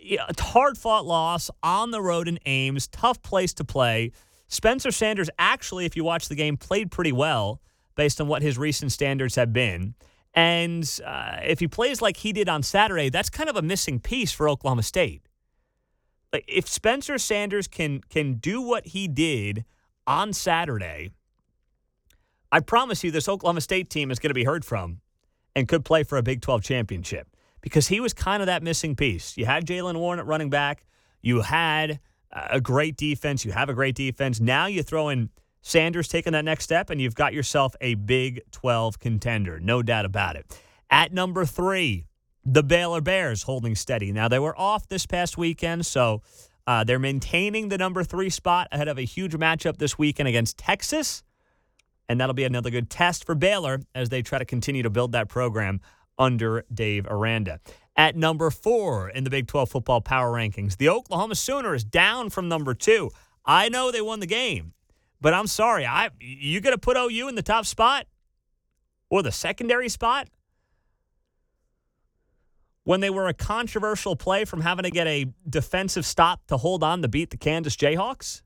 A 0.00 0.40
hard 0.40 0.78
fought 0.78 1.06
loss 1.06 1.50
on 1.62 1.90
the 1.90 2.00
road 2.00 2.28
in 2.28 2.38
Ames, 2.46 2.86
tough 2.86 3.20
place 3.22 3.52
to 3.54 3.64
play. 3.64 4.12
Spencer 4.46 4.90
Sanders 4.90 5.28
actually, 5.38 5.84
if 5.84 5.96
you 5.96 6.04
watch 6.04 6.28
the 6.28 6.34
game, 6.34 6.56
played 6.56 6.90
pretty 6.90 7.12
well 7.12 7.60
based 7.96 8.20
on 8.20 8.28
what 8.28 8.42
his 8.42 8.56
recent 8.56 8.92
standards 8.92 9.34
have 9.34 9.52
been. 9.52 9.94
And 10.34 10.88
uh, 11.04 11.38
if 11.42 11.58
he 11.58 11.66
plays 11.66 12.00
like 12.00 12.18
he 12.18 12.32
did 12.32 12.48
on 12.48 12.62
Saturday, 12.62 13.08
that's 13.08 13.28
kind 13.28 13.50
of 13.50 13.56
a 13.56 13.62
missing 13.62 13.98
piece 13.98 14.30
for 14.30 14.48
Oklahoma 14.48 14.84
State. 14.84 15.22
If 16.32 16.68
Spencer 16.68 17.18
Sanders 17.18 17.66
can 17.66 18.00
can 18.02 18.34
do 18.34 18.60
what 18.60 18.88
he 18.88 19.08
did 19.08 19.64
on 20.06 20.32
Saturday, 20.32 21.10
I 22.52 22.60
promise 22.60 23.02
you 23.02 23.10
this 23.10 23.28
Oklahoma 23.28 23.62
State 23.62 23.90
team 23.90 24.10
is 24.10 24.18
going 24.18 24.30
to 24.30 24.34
be 24.34 24.44
heard 24.44 24.64
from 24.64 25.00
and 25.56 25.66
could 25.66 25.84
play 25.84 26.04
for 26.04 26.18
a 26.18 26.22
Big 26.22 26.40
12 26.40 26.62
championship 26.62 27.28
because 27.60 27.88
he 27.88 28.00
was 28.00 28.12
kind 28.12 28.42
of 28.42 28.46
that 28.46 28.62
missing 28.62 28.96
piece. 28.96 29.36
You 29.36 29.46
had 29.46 29.66
Jaylen 29.66 29.96
Warren 29.96 30.20
at 30.20 30.26
running 30.26 30.50
back. 30.50 30.86
You 31.20 31.42
had 31.42 32.00
a 32.32 32.60
great 32.60 32.96
defense. 32.96 33.44
You 33.44 33.52
have 33.52 33.68
a 33.68 33.74
great 33.74 33.94
defense. 33.94 34.40
Now 34.40 34.66
you 34.66 34.82
throw 34.82 35.08
in 35.08 35.30
Sanders 35.62 36.08
taking 36.08 36.32
that 36.32 36.44
next 36.44 36.64
step, 36.64 36.90
and 36.90 37.00
you've 37.00 37.14
got 37.14 37.32
yourself 37.32 37.74
a 37.80 37.94
Big 37.94 38.40
12 38.52 38.98
contender. 38.98 39.58
No 39.60 39.82
doubt 39.82 40.04
about 40.04 40.36
it. 40.36 40.46
At 40.90 41.12
number 41.12 41.44
three, 41.44 42.06
the 42.44 42.62
Baylor 42.62 43.00
Bears 43.00 43.42
holding 43.42 43.74
steady. 43.74 44.12
Now, 44.12 44.28
they 44.28 44.38
were 44.38 44.58
off 44.58 44.88
this 44.88 45.04
past 45.04 45.36
weekend, 45.36 45.84
so 45.84 46.22
uh, 46.66 46.84
they're 46.84 46.98
maintaining 46.98 47.68
the 47.68 47.78
number 47.78 48.04
three 48.04 48.30
spot 48.30 48.68
ahead 48.72 48.88
of 48.88 48.98
a 48.98 49.02
huge 49.02 49.32
matchup 49.32 49.78
this 49.78 49.98
weekend 49.98 50.28
against 50.28 50.56
Texas. 50.56 51.22
And 52.08 52.20
that'll 52.20 52.34
be 52.34 52.44
another 52.44 52.70
good 52.70 52.88
test 52.88 53.26
for 53.26 53.34
Baylor 53.34 53.80
as 53.94 54.08
they 54.08 54.22
try 54.22 54.38
to 54.38 54.46
continue 54.46 54.82
to 54.82 54.90
build 54.90 55.12
that 55.12 55.28
program 55.28 55.80
under 56.18 56.64
Dave 56.72 57.06
Aranda. 57.08 57.60
At 57.96 58.16
number 58.16 58.50
four 58.50 59.08
in 59.08 59.24
the 59.24 59.30
Big 59.30 59.46
12 59.46 59.70
football 59.70 60.00
power 60.00 60.32
rankings, 60.32 60.76
the 60.76 60.88
Oklahoma 60.88 61.34
Sooners 61.34 61.84
down 61.84 62.30
from 62.30 62.48
number 62.48 62.74
two. 62.74 63.10
I 63.44 63.68
know 63.68 63.90
they 63.90 64.00
won 64.00 64.20
the 64.20 64.26
game, 64.26 64.72
but 65.20 65.34
I'm 65.34 65.46
sorry. 65.46 65.86
I 65.86 66.10
you 66.20 66.60
going 66.60 66.74
to 66.74 66.78
put 66.78 66.96
OU 66.96 67.28
in 67.28 67.34
the 67.34 67.42
top 67.42 67.66
spot 67.66 68.06
or 69.10 69.22
the 69.22 69.32
secondary 69.32 69.88
spot 69.88 70.28
when 72.84 73.00
they 73.00 73.10
were 73.10 73.28
a 73.28 73.34
controversial 73.34 74.16
play 74.16 74.44
from 74.44 74.60
having 74.60 74.82
to 74.82 74.90
get 74.90 75.06
a 75.06 75.26
defensive 75.48 76.06
stop 76.06 76.46
to 76.46 76.56
hold 76.56 76.82
on 76.82 77.02
to 77.02 77.08
beat 77.08 77.30
the 77.30 77.36
Kansas 77.36 77.76
Jayhawks 77.76 78.42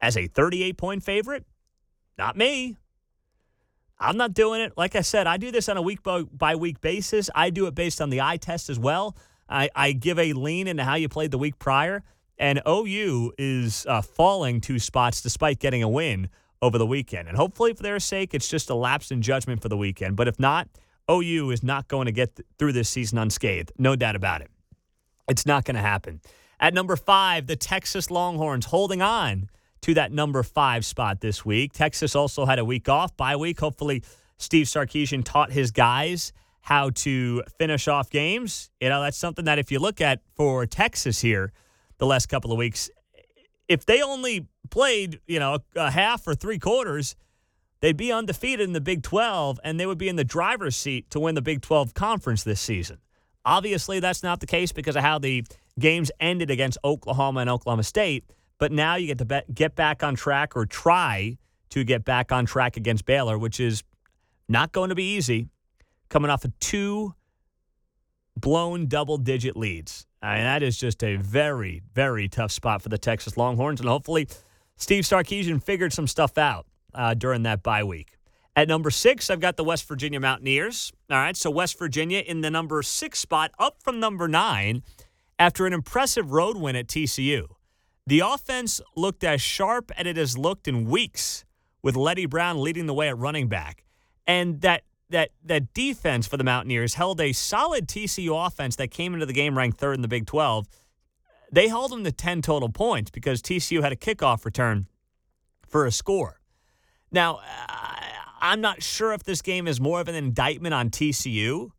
as 0.00 0.16
a 0.16 0.26
38 0.26 0.76
point 0.76 1.02
favorite? 1.02 1.46
Not 2.18 2.36
me. 2.36 2.76
I'm 4.02 4.16
not 4.16 4.34
doing 4.34 4.60
it. 4.60 4.72
Like 4.76 4.96
I 4.96 5.00
said, 5.00 5.26
I 5.26 5.36
do 5.36 5.50
this 5.50 5.68
on 5.68 5.76
a 5.76 5.82
week 5.82 6.00
by 6.02 6.56
week 6.56 6.80
basis. 6.80 7.30
I 7.34 7.50
do 7.50 7.66
it 7.66 7.74
based 7.74 8.00
on 8.00 8.10
the 8.10 8.20
eye 8.20 8.36
test 8.36 8.68
as 8.68 8.78
well. 8.78 9.16
I, 9.48 9.70
I 9.74 9.92
give 9.92 10.18
a 10.18 10.32
lean 10.32 10.66
into 10.66 10.84
how 10.84 10.94
you 10.94 11.08
played 11.08 11.30
the 11.30 11.38
week 11.38 11.58
prior, 11.58 12.02
and 12.38 12.60
OU 12.68 13.34
is 13.38 13.86
uh, 13.88 14.02
falling 14.02 14.60
two 14.60 14.78
spots 14.78 15.20
despite 15.20 15.58
getting 15.58 15.82
a 15.82 15.88
win 15.88 16.28
over 16.60 16.78
the 16.78 16.86
weekend. 16.86 17.28
And 17.28 17.36
hopefully, 17.36 17.74
for 17.74 17.82
their 17.82 18.00
sake, 18.00 18.34
it's 18.34 18.48
just 18.48 18.70
a 18.70 18.74
lapse 18.74 19.10
in 19.10 19.22
judgment 19.22 19.62
for 19.62 19.68
the 19.68 19.76
weekend. 19.76 20.16
But 20.16 20.28
if 20.28 20.38
not, 20.38 20.68
OU 21.10 21.50
is 21.50 21.62
not 21.62 21.88
going 21.88 22.06
to 22.06 22.12
get 22.12 22.36
th- 22.36 22.46
through 22.58 22.72
this 22.72 22.88
season 22.88 23.18
unscathed. 23.18 23.72
No 23.78 23.96
doubt 23.96 24.16
about 24.16 24.40
it. 24.40 24.50
It's 25.28 25.46
not 25.46 25.64
going 25.64 25.76
to 25.76 25.82
happen. 25.82 26.20
At 26.58 26.74
number 26.74 26.96
five, 26.96 27.46
the 27.46 27.56
Texas 27.56 28.10
Longhorns 28.10 28.66
holding 28.66 29.02
on 29.02 29.50
to 29.82 29.94
that 29.94 30.12
number 30.12 30.42
five 30.42 30.84
spot 30.84 31.20
this 31.20 31.44
week. 31.44 31.72
Texas 31.72 32.16
also 32.16 32.46
had 32.46 32.58
a 32.58 32.64
week 32.64 32.88
off, 32.88 33.16
bye 33.16 33.36
week. 33.36 33.60
Hopefully, 33.60 34.02
Steve 34.38 34.66
Sarkisian 34.66 35.24
taught 35.24 35.52
his 35.52 35.70
guys 35.70 36.32
how 36.62 36.90
to 36.90 37.42
finish 37.58 37.88
off 37.88 38.08
games. 38.08 38.70
You 38.80 38.88
know, 38.88 39.02
that's 39.02 39.18
something 39.18 39.44
that 39.44 39.58
if 39.58 39.70
you 39.70 39.78
look 39.80 40.00
at 40.00 40.20
for 40.34 40.64
Texas 40.64 41.20
here 41.20 41.52
the 41.98 42.06
last 42.06 42.26
couple 42.26 42.52
of 42.52 42.58
weeks, 42.58 42.88
if 43.68 43.84
they 43.84 44.02
only 44.02 44.46
played, 44.70 45.20
you 45.26 45.40
know, 45.40 45.58
a 45.74 45.90
half 45.90 46.26
or 46.26 46.34
three 46.34 46.58
quarters, 46.58 47.16
they'd 47.80 47.96
be 47.96 48.12
undefeated 48.12 48.66
in 48.66 48.72
the 48.72 48.80
Big 48.80 49.02
12 49.02 49.58
and 49.64 49.78
they 49.78 49.86
would 49.86 49.98
be 49.98 50.08
in 50.08 50.16
the 50.16 50.24
driver's 50.24 50.76
seat 50.76 51.10
to 51.10 51.18
win 51.18 51.34
the 51.34 51.42
Big 51.42 51.60
12 51.60 51.94
conference 51.94 52.44
this 52.44 52.60
season. 52.60 52.98
Obviously, 53.44 53.98
that's 53.98 54.22
not 54.22 54.38
the 54.38 54.46
case 54.46 54.70
because 54.70 54.94
of 54.94 55.02
how 55.02 55.18
the 55.18 55.44
games 55.78 56.12
ended 56.20 56.50
against 56.50 56.78
Oklahoma 56.84 57.40
and 57.40 57.50
Oklahoma 57.50 57.82
State. 57.82 58.24
But 58.62 58.70
now 58.70 58.94
you 58.94 59.08
get 59.08 59.18
to 59.18 59.24
be- 59.24 59.42
get 59.52 59.74
back 59.74 60.04
on 60.04 60.14
track 60.14 60.54
or 60.54 60.66
try 60.66 61.36
to 61.70 61.82
get 61.82 62.04
back 62.04 62.30
on 62.30 62.46
track 62.46 62.76
against 62.76 63.04
Baylor, 63.04 63.36
which 63.36 63.58
is 63.58 63.82
not 64.48 64.70
going 64.70 64.90
to 64.90 64.94
be 64.94 65.16
easy, 65.16 65.48
coming 66.08 66.30
off 66.30 66.44
of 66.44 66.56
two 66.60 67.12
blown 68.36 68.86
double 68.86 69.16
digit 69.16 69.56
leads. 69.56 70.06
I 70.22 70.36
mean, 70.36 70.44
that 70.44 70.62
is 70.62 70.78
just 70.78 71.02
a 71.02 71.16
very, 71.16 71.82
very 71.92 72.28
tough 72.28 72.52
spot 72.52 72.82
for 72.82 72.88
the 72.88 72.98
Texas 72.98 73.36
Longhorns. 73.36 73.80
And 73.80 73.88
hopefully, 73.88 74.28
Steve 74.76 75.02
Sarkisian 75.02 75.60
figured 75.60 75.92
some 75.92 76.06
stuff 76.06 76.38
out 76.38 76.66
uh, 76.94 77.14
during 77.14 77.42
that 77.42 77.64
bye 77.64 77.82
week. 77.82 78.16
At 78.54 78.68
number 78.68 78.90
six, 78.90 79.28
I've 79.28 79.40
got 79.40 79.56
the 79.56 79.64
West 79.64 79.88
Virginia 79.88 80.20
Mountaineers. 80.20 80.92
All 81.10 81.16
right, 81.16 81.36
so 81.36 81.50
West 81.50 81.76
Virginia 81.80 82.20
in 82.20 82.42
the 82.42 82.50
number 82.52 82.80
six 82.84 83.18
spot, 83.18 83.50
up 83.58 83.82
from 83.82 83.98
number 83.98 84.28
nine 84.28 84.84
after 85.36 85.66
an 85.66 85.72
impressive 85.72 86.30
road 86.30 86.56
win 86.56 86.76
at 86.76 86.86
TCU. 86.86 87.48
The 88.06 88.20
offense 88.20 88.80
looked 88.96 89.22
as 89.24 89.40
sharp 89.40 89.92
as 89.96 90.06
it 90.06 90.16
has 90.16 90.36
looked 90.36 90.66
in 90.66 90.86
weeks, 90.86 91.44
with 91.82 91.96
Leddie 91.96 92.26
Brown 92.26 92.60
leading 92.60 92.86
the 92.86 92.94
way 92.94 93.08
at 93.08 93.18
running 93.18 93.48
back. 93.48 93.84
And 94.26 94.60
that 94.60 94.82
that 95.10 95.30
that 95.44 95.74
defense 95.74 96.26
for 96.26 96.36
the 96.36 96.44
Mountaineers 96.44 96.94
held 96.94 97.20
a 97.20 97.32
solid 97.32 97.86
TCU 97.86 98.46
offense 98.46 98.76
that 98.76 98.90
came 98.90 99.14
into 99.14 99.26
the 99.26 99.32
game 99.32 99.56
ranked 99.56 99.78
third 99.78 99.94
in 99.94 100.02
the 100.02 100.08
Big 100.08 100.26
12. 100.26 100.66
They 101.52 101.68
held 101.68 101.92
them 101.92 102.02
to 102.04 102.12
10 102.12 102.40
total 102.40 102.70
points 102.70 103.10
because 103.10 103.42
TCU 103.42 103.82
had 103.82 103.92
a 103.92 103.96
kickoff 103.96 104.44
return 104.44 104.86
for 105.68 105.86
a 105.86 105.92
score. 105.92 106.40
Now, 107.10 107.40
I'm 108.40 108.62
not 108.62 108.82
sure 108.82 109.12
if 109.12 109.22
this 109.22 109.42
game 109.42 109.68
is 109.68 109.78
more 109.80 110.00
of 110.00 110.08
an 110.08 110.14
indictment 110.14 110.72
on 110.72 110.88
TCU 110.88 111.70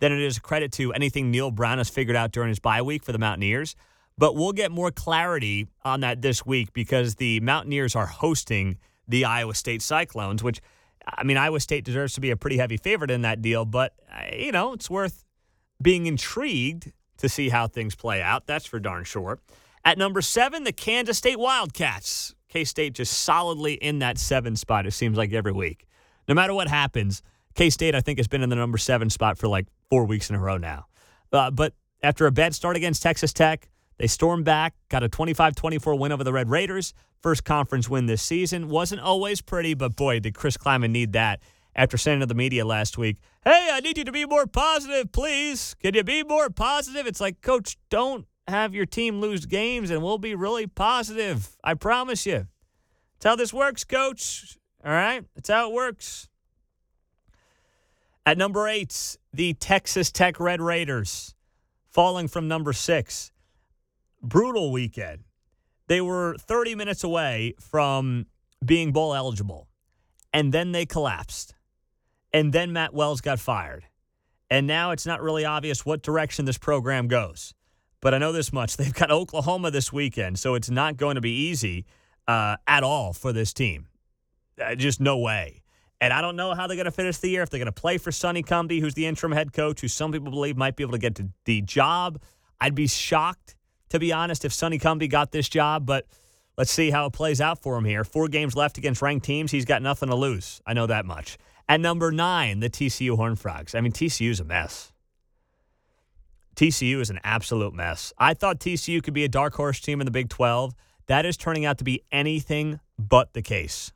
than 0.00 0.10
it 0.10 0.20
is 0.20 0.38
a 0.38 0.40
credit 0.40 0.72
to 0.72 0.92
anything 0.92 1.30
Neal 1.30 1.52
Brown 1.52 1.78
has 1.78 1.88
figured 1.88 2.16
out 2.16 2.32
during 2.32 2.48
his 2.48 2.58
bye 2.58 2.82
week 2.82 3.04
for 3.04 3.12
the 3.12 3.18
Mountaineers. 3.18 3.76
But 4.18 4.36
we'll 4.36 4.52
get 4.52 4.70
more 4.70 4.90
clarity 4.90 5.66
on 5.84 6.00
that 6.00 6.22
this 6.22 6.44
week 6.44 6.72
because 6.72 7.16
the 7.16 7.40
Mountaineers 7.40 7.96
are 7.96 8.06
hosting 8.06 8.78
the 9.08 9.24
Iowa 9.24 9.54
State 9.54 9.82
Cyclones, 9.82 10.42
which, 10.42 10.60
I 11.06 11.24
mean, 11.24 11.36
Iowa 11.36 11.60
State 11.60 11.84
deserves 11.84 12.14
to 12.14 12.20
be 12.20 12.30
a 12.30 12.36
pretty 12.36 12.58
heavy 12.58 12.76
favorite 12.76 13.10
in 13.10 13.22
that 13.22 13.42
deal, 13.42 13.64
but, 13.64 13.94
uh, 14.12 14.34
you 14.36 14.52
know, 14.52 14.72
it's 14.74 14.88
worth 14.90 15.24
being 15.80 16.06
intrigued 16.06 16.92
to 17.18 17.28
see 17.28 17.48
how 17.48 17.66
things 17.66 17.94
play 17.94 18.22
out. 18.22 18.46
That's 18.46 18.66
for 18.66 18.78
darn 18.78 19.04
sure. 19.04 19.40
At 19.84 19.98
number 19.98 20.22
seven, 20.22 20.64
the 20.64 20.72
Kansas 20.72 21.18
State 21.18 21.38
Wildcats. 21.38 22.34
K 22.48 22.64
State 22.64 22.92
just 22.92 23.12
solidly 23.14 23.74
in 23.74 24.00
that 24.00 24.18
seven 24.18 24.56
spot, 24.56 24.86
it 24.86 24.92
seems 24.92 25.16
like 25.16 25.32
every 25.32 25.52
week. 25.52 25.86
No 26.28 26.34
matter 26.34 26.52
what 26.52 26.68
happens, 26.68 27.22
K 27.54 27.70
State, 27.70 27.94
I 27.94 28.00
think, 28.00 28.18
has 28.18 28.28
been 28.28 28.42
in 28.42 28.50
the 28.50 28.56
number 28.56 28.78
seven 28.78 29.10
spot 29.10 29.38
for 29.38 29.48
like 29.48 29.66
four 29.88 30.04
weeks 30.04 30.30
in 30.30 30.36
a 30.36 30.38
row 30.38 30.58
now. 30.58 30.86
Uh, 31.32 31.50
but 31.50 31.74
after 32.02 32.26
a 32.26 32.30
bad 32.30 32.54
start 32.54 32.76
against 32.76 33.02
Texas 33.02 33.32
Tech, 33.32 33.68
they 34.02 34.08
stormed 34.08 34.44
back, 34.44 34.74
got 34.88 35.04
a 35.04 35.08
25 35.08 35.54
24 35.54 35.94
win 35.94 36.10
over 36.10 36.24
the 36.24 36.32
Red 36.32 36.50
Raiders. 36.50 36.92
First 37.20 37.44
conference 37.44 37.88
win 37.88 38.06
this 38.06 38.20
season. 38.20 38.68
Wasn't 38.68 39.00
always 39.00 39.40
pretty, 39.40 39.74
but 39.74 39.94
boy, 39.94 40.18
did 40.18 40.34
Chris 40.34 40.56
Klieman 40.56 40.90
need 40.90 41.12
that 41.12 41.40
after 41.76 41.96
saying 41.96 42.18
to 42.18 42.26
the 42.26 42.34
media 42.34 42.64
last 42.66 42.98
week, 42.98 43.18
Hey, 43.44 43.68
I 43.72 43.78
need 43.78 43.96
you 43.96 44.02
to 44.02 44.10
be 44.10 44.26
more 44.26 44.48
positive, 44.48 45.12
please. 45.12 45.76
Can 45.80 45.94
you 45.94 46.02
be 46.02 46.24
more 46.24 46.50
positive? 46.50 47.06
It's 47.06 47.20
like, 47.20 47.42
Coach, 47.42 47.78
don't 47.90 48.26
have 48.48 48.74
your 48.74 48.86
team 48.86 49.20
lose 49.20 49.46
games 49.46 49.88
and 49.88 50.02
we'll 50.02 50.18
be 50.18 50.34
really 50.34 50.66
positive. 50.66 51.56
I 51.62 51.74
promise 51.74 52.26
you. 52.26 52.48
That's 53.20 53.24
how 53.24 53.36
this 53.36 53.54
works, 53.54 53.84
Coach. 53.84 54.58
All 54.84 54.90
right? 54.90 55.24
That's 55.36 55.48
how 55.48 55.70
it 55.70 55.74
works. 55.74 56.28
At 58.26 58.36
number 58.36 58.66
eight, 58.66 59.16
the 59.32 59.54
Texas 59.54 60.10
Tech 60.10 60.40
Red 60.40 60.60
Raiders, 60.60 61.36
falling 61.88 62.26
from 62.26 62.48
number 62.48 62.72
six 62.72 63.31
brutal 64.22 64.70
weekend. 64.70 65.24
They 65.88 66.00
were 66.00 66.36
30 66.38 66.74
minutes 66.74 67.04
away 67.04 67.54
from 67.60 68.26
being 68.64 68.92
bowl 68.92 69.14
eligible, 69.14 69.68
and 70.32 70.52
then 70.52 70.72
they 70.72 70.86
collapsed. 70.86 71.54
And 72.32 72.52
then 72.52 72.72
Matt 72.72 72.94
Wells 72.94 73.20
got 73.20 73.38
fired. 73.38 73.84
And 74.48 74.66
now 74.66 74.90
it's 74.90 75.06
not 75.06 75.22
really 75.22 75.44
obvious 75.44 75.84
what 75.84 76.02
direction 76.02 76.44
this 76.44 76.58
program 76.58 77.08
goes. 77.08 77.54
But 78.00 78.14
I 78.14 78.18
know 78.18 78.32
this 78.32 78.52
much 78.52 78.76
they've 78.78 78.92
got 78.92 79.10
Oklahoma 79.10 79.70
this 79.70 79.92
weekend, 79.92 80.38
so 80.38 80.54
it's 80.54 80.70
not 80.70 80.96
going 80.96 81.16
to 81.16 81.20
be 81.20 81.30
easy 81.30 81.86
uh, 82.28 82.56
at 82.66 82.82
all 82.82 83.12
for 83.12 83.32
this 83.32 83.52
team. 83.52 83.88
Uh, 84.62 84.74
just 84.74 85.00
no 85.00 85.18
way. 85.18 85.62
And 86.00 86.12
I 86.12 86.20
don't 86.20 86.34
know 86.34 86.52
how 86.52 86.66
they're 86.66 86.76
going 86.76 86.84
to 86.86 86.90
finish 86.90 87.18
the 87.18 87.28
year. 87.28 87.42
If 87.42 87.50
they're 87.50 87.60
going 87.60 87.66
to 87.66 87.72
play 87.72 87.96
for 87.96 88.10
Sonny 88.10 88.42
Cumbie, 88.42 88.80
who's 88.80 88.94
the 88.94 89.06
interim 89.06 89.32
head 89.32 89.52
coach, 89.52 89.80
who 89.80 89.88
some 89.88 90.10
people 90.10 90.30
believe 90.32 90.56
might 90.56 90.74
be 90.74 90.82
able 90.82 90.92
to 90.92 90.98
get 90.98 91.18
the 91.44 91.62
job. 91.62 92.20
I'd 92.60 92.74
be 92.74 92.88
shocked, 92.88 93.56
to 93.92 93.98
be 93.98 94.10
honest, 94.10 94.46
if 94.46 94.54
Sonny 94.54 94.78
Cumbie 94.78 95.08
got 95.08 95.32
this 95.32 95.48
job, 95.50 95.84
but 95.84 96.06
let's 96.56 96.70
see 96.70 96.90
how 96.90 97.04
it 97.04 97.12
plays 97.12 97.42
out 97.42 97.62
for 97.62 97.76
him 97.76 97.84
here. 97.84 98.04
Four 98.04 98.28
games 98.28 98.56
left 98.56 98.78
against 98.78 99.02
ranked 99.02 99.26
teams. 99.26 99.52
He's 99.52 99.66
got 99.66 99.82
nothing 99.82 100.08
to 100.08 100.14
lose. 100.14 100.62
I 100.66 100.72
know 100.72 100.86
that 100.86 101.04
much. 101.04 101.36
At 101.68 101.78
number 101.78 102.10
nine, 102.10 102.60
the 102.60 102.70
TCU 102.70 103.16
Horned 103.16 103.38
Frogs. 103.38 103.74
I 103.74 103.82
mean, 103.82 103.92
TCU's 103.92 104.40
a 104.40 104.44
mess. 104.44 104.92
TCU 106.56 107.00
is 107.00 107.10
an 107.10 107.20
absolute 107.22 107.74
mess. 107.74 108.14
I 108.16 108.32
thought 108.32 108.60
TCU 108.60 109.02
could 109.02 109.14
be 109.14 109.24
a 109.24 109.28
dark 109.28 109.54
horse 109.54 109.78
team 109.78 110.00
in 110.00 110.06
the 110.06 110.10
Big 110.10 110.30
12. 110.30 110.74
That 111.06 111.26
is 111.26 111.36
turning 111.36 111.66
out 111.66 111.76
to 111.78 111.84
be 111.84 112.02
anything 112.10 112.80
but 112.98 113.34
the 113.34 113.42
case. 113.42 113.92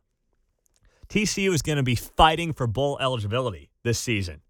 TCU 1.09 1.55
is 1.55 1.63
going 1.63 1.77
to 1.77 1.83
be 1.83 1.95
fighting 1.95 2.53
for 2.53 2.67
bowl 2.67 2.99
eligibility 3.01 3.71
this 3.83 3.99
season. 3.99 4.43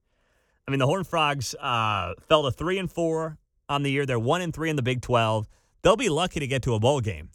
I 0.67 0.73
mean, 0.73 0.81
the 0.81 0.87
Horned 0.87 1.07
Frogs 1.07 1.55
uh, 1.55 2.15
fell 2.29 2.43
to 2.43 2.51
three 2.51 2.79
and 2.79 2.91
four 2.91 3.39
on 3.69 3.83
the 3.83 3.91
year. 3.91 4.07
They're 4.07 4.19
one 4.19 4.41
and 4.41 4.55
three 4.55 4.71
in 4.71 4.77
the 4.77 4.83
Big 4.83 5.03
12. 5.03 5.49
They'll 5.83 5.97
be 5.97 6.09
lucky 6.09 6.41
to 6.41 6.47
get 6.47 6.63
to 6.63 6.75
a 6.75 6.81
bowl 6.81 7.01
game. 7.01 7.31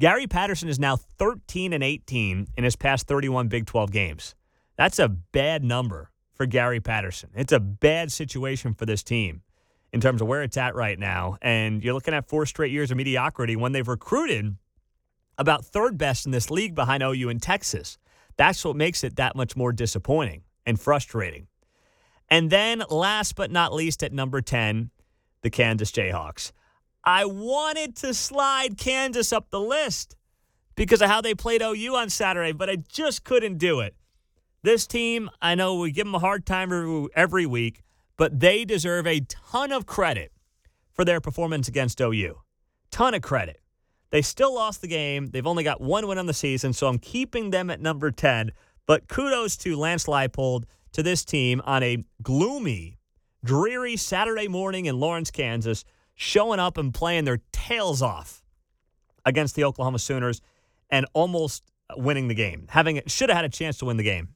Gary 0.00 0.26
Patterson 0.26 0.68
is 0.68 0.78
now 0.78 0.96
13 0.96 1.72
and 1.72 1.82
18 1.82 2.48
in 2.56 2.64
his 2.64 2.76
past 2.76 3.06
31 3.08 3.48
Big 3.48 3.66
12 3.66 3.90
games. 3.90 4.34
That's 4.76 4.98
a 4.98 5.08
bad 5.08 5.64
number 5.64 6.12
for 6.34 6.46
Gary 6.46 6.80
Patterson. 6.80 7.30
It's 7.34 7.52
a 7.52 7.58
bad 7.58 8.12
situation 8.12 8.74
for 8.74 8.86
this 8.86 9.02
team 9.02 9.42
in 9.92 10.00
terms 10.00 10.22
of 10.22 10.28
where 10.28 10.42
it's 10.42 10.56
at 10.56 10.76
right 10.76 10.98
now. 10.98 11.36
And 11.42 11.82
you're 11.82 11.94
looking 11.94 12.14
at 12.14 12.28
four 12.28 12.46
straight 12.46 12.70
years 12.70 12.92
of 12.92 12.96
mediocrity 12.96 13.56
when 13.56 13.72
they've 13.72 13.88
recruited 13.88 14.56
about 15.36 15.64
third 15.64 15.98
best 15.98 16.26
in 16.26 16.32
this 16.32 16.50
league 16.50 16.76
behind 16.76 17.02
OU 17.02 17.28
and 17.28 17.42
Texas. 17.42 17.98
That's 18.36 18.64
what 18.64 18.76
makes 18.76 19.02
it 19.02 19.16
that 19.16 19.34
much 19.34 19.56
more 19.56 19.72
disappointing 19.72 20.42
and 20.64 20.78
frustrating. 20.80 21.48
And 22.30 22.50
then, 22.50 22.84
last 22.90 23.34
but 23.34 23.50
not 23.50 23.72
least, 23.72 24.02
at 24.02 24.12
number 24.12 24.40
10, 24.40 24.90
the 25.42 25.50
Kansas 25.50 25.90
Jayhawks. 25.90 26.52
I 27.04 27.24
wanted 27.24 27.96
to 27.96 28.12
slide 28.12 28.76
Kansas 28.76 29.32
up 29.32 29.50
the 29.50 29.60
list 29.60 30.16
because 30.74 31.00
of 31.00 31.08
how 31.08 31.20
they 31.20 31.34
played 31.34 31.62
OU 31.62 31.96
on 31.96 32.10
Saturday, 32.10 32.52
but 32.52 32.68
I 32.68 32.76
just 32.76 33.24
couldn't 33.24 33.58
do 33.58 33.80
it. 33.80 33.94
This 34.62 34.86
team, 34.86 35.30
I 35.40 35.54
know 35.54 35.76
we 35.76 35.92
give 35.92 36.06
them 36.06 36.14
a 36.14 36.18
hard 36.18 36.44
time 36.44 37.08
every 37.14 37.46
week, 37.46 37.82
but 38.16 38.40
they 38.40 38.64
deserve 38.64 39.06
a 39.06 39.20
ton 39.20 39.72
of 39.72 39.86
credit 39.86 40.32
for 40.92 41.04
their 41.04 41.20
performance 41.20 41.68
against 41.68 42.00
OU. 42.00 42.40
Ton 42.90 43.14
of 43.14 43.22
credit. 43.22 43.60
They 44.10 44.22
still 44.22 44.54
lost 44.54 44.80
the 44.80 44.88
game. 44.88 45.26
They've 45.26 45.46
only 45.46 45.62
got 45.62 45.80
one 45.80 46.06
win 46.08 46.18
on 46.18 46.26
the 46.26 46.34
season, 46.34 46.72
so 46.72 46.88
I'm 46.88 46.98
keeping 46.98 47.50
them 47.50 47.70
at 47.70 47.80
number 47.80 48.10
10. 48.10 48.52
But 48.86 49.06
kudos 49.06 49.56
to 49.58 49.76
Lance 49.76 50.06
Leipold, 50.06 50.64
to 50.92 51.02
this 51.02 51.24
team 51.24 51.60
on 51.64 51.82
a 51.82 52.04
gloomy, 52.22 52.97
dreary 53.44 53.96
Saturday 53.96 54.48
morning 54.48 54.86
in 54.86 54.98
Lawrence, 54.98 55.30
Kansas, 55.30 55.84
showing 56.14 56.60
up 56.60 56.76
and 56.78 56.92
playing 56.92 57.24
their 57.24 57.40
tails 57.52 58.02
off 58.02 58.42
against 59.24 59.54
the 59.54 59.64
Oklahoma 59.64 59.98
Sooners 59.98 60.40
and 60.90 61.06
almost 61.12 61.62
winning 61.96 62.28
the 62.28 62.34
game. 62.34 62.66
Having 62.70 63.02
should 63.06 63.28
have 63.28 63.36
had 63.36 63.44
a 63.44 63.50
chance 63.50 63.78
to 63.78 63.84
win 63.84 63.96
the 63.96 64.02
game 64.02 64.28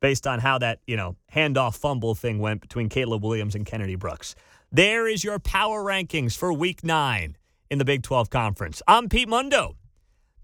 based 0.00 0.26
on 0.26 0.40
how 0.40 0.58
that, 0.58 0.80
you 0.86 0.96
know, 0.96 1.16
handoff 1.32 1.76
fumble 1.76 2.14
thing 2.14 2.38
went 2.38 2.60
between 2.60 2.88
Caleb 2.88 3.24
Williams 3.24 3.54
and 3.54 3.64
Kennedy 3.64 3.94
Brooks. 3.94 4.34
There 4.70 5.06
is 5.06 5.22
your 5.22 5.38
power 5.38 5.82
rankings 5.82 6.36
for 6.36 6.52
week 6.52 6.82
9 6.84 7.36
in 7.70 7.78
the 7.78 7.84
Big 7.84 8.02
12 8.02 8.30
Conference. 8.30 8.82
I'm 8.86 9.08
Pete 9.08 9.28
Mundo. 9.28 9.76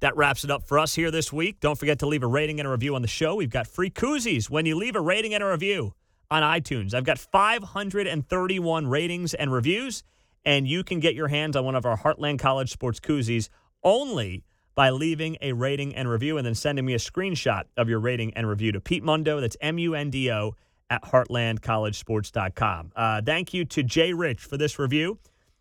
That 0.00 0.16
wraps 0.16 0.44
it 0.44 0.50
up 0.50 0.62
for 0.62 0.78
us 0.78 0.94
here 0.94 1.10
this 1.10 1.32
week. 1.32 1.58
Don't 1.60 1.76
forget 1.76 1.98
to 2.00 2.06
leave 2.06 2.22
a 2.22 2.28
rating 2.28 2.60
and 2.60 2.68
a 2.68 2.70
review 2.70 2.94
on 2.94 3.02
the 3.02 3.08
show. 3.08 3.34
We've 3.34 3.50
got 3.50 3.66
free 3.66 3.90
koozies 3.90 4.48
when 4.48 4.64
you 4.64 4.76
leave 4.76 4.94
a 4.94 5.00
rating 5.00 5.34
and 5.34 5.42
a 5.42 5.50
review 5.50 5.94
on 6.30 6.42
iTunes. 6.42 6.94
I've 6.94 7.04
got 7.04 7.18
531 7.18 8.86
ratings 8.86 9.34
and 9.34 9.52
reviews, 9.52 10.04
and 10.44 10.68
you 10.68 10.84
can 10.84 11.00
get 11.00 11.14
your 11.14 11.28
hands 11.28 11.56
on 11.56 11.64
one 11.64 11.74
of 11.74 11.86
our 11.86 11.96
Heartland 11.96 12.38
College 12.38 12.70
Sports 12.70 13.00
koozies 13.00 13.48
only 13.82 14.44
by 14.74 14.90
leaving 14.90 15.36
a 15.40 15.52
rating 15.52 15.94
and 15.94 16.08
review 16.08 16.36
and 16.36 16.46
then 16.46 16.54
sending 16.54 16.84
me 16.84 16.94
a 16.94 16.98
screenshot 16.98 17.64
of 17.76 17.88
your 17.88 17.98
rating 17.98 18.32
and 18.34 18.48
review 18.48 18.72
to 18.72 18.80
Pete 18.80 19.02
Mundo. 19.02 19.40
That's 19.40 19.56
M 19.60 19.78
U 19.78 19.94
N 19.94 20.10
D 20.10 20.30
O 20.30 20.54
at 20.90 21.02
heartlandcollegesports.com. 21.02 22.92
Uh, 22.94 23.22
thank 23.24 23.52
you 23.52 23.64
to 23.64 23.82
Jay 23.82 24.12
Rich 24.12 24.44
for 24.44 24.56
this 24.56 24.78
review. 24.78 25.18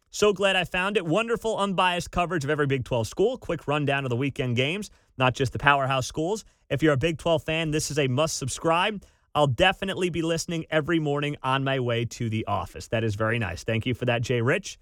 So 0.10 0.34
glad 0.34 0.56
I 0.56 0.64
found 0.64 0.98
it. 0.98 1.06
Wonderful, 1.06 1.58
unbiased 1.58 2.12
coverage 2.12 2.44
of 2.44 2.50
every 2.50 2.66
Big 2.66 2.86
12 2.86 3.08
school. 3.08 3.38
Quick 3.38 3.68
rundown 3.68 4.06
of 4.06 4.10
the 4.10 4.16
weekend 4.16 4.56
games, 4.56 4.90
not 5.18 5.34
just 5.34 5.52
the 5.52 5.60
powerhouse 5.60 6.08
schools. 6.08 6.46
If 6.70 6.82
you're 6.82 6.94
a 6.94 6.98
Big 6.98 7.18
12 7.18 7.44
fan, 7.44 7.72
this 7.72 7.92
is 7.92 8.00
a 8.00 8.08
must 8.08 8.38
subscribe. 8.38 9.04
I'll 9.38 9.46
definitely 9.46 10.10
be 10.10 10.24
listening 10.24 10.66
every 10.72 10.98
morning 10.98 11.38
on 11.44 11.64
my 11.64 11.80
way 11.80 12.06
to 12.06 12.28
the 12.28 12.48
office. 12.48 12.88
That 12.88 13.04
is 13.04 13.14
very 13.14 13.38
nice. 13.38 13.64
Thank 13.64 13.86
you 13.86 13.94
for 13.94 14.06
that, 14.06 14.24
Jay 14.24 14.42
Rich. 14.42 14.80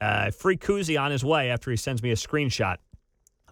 Uh, 0.00 0.32
free 0.32 0.56
koozie 0.56 1.00
on 1.00 1.12
his 1.12 1.24
way 1.24 1.50
after 1.50 1.70
he 1.70 1.76
sends 1.76 2.02
me 2.02 2.10
a 2.10 2.16
screenshot 2.16 2.78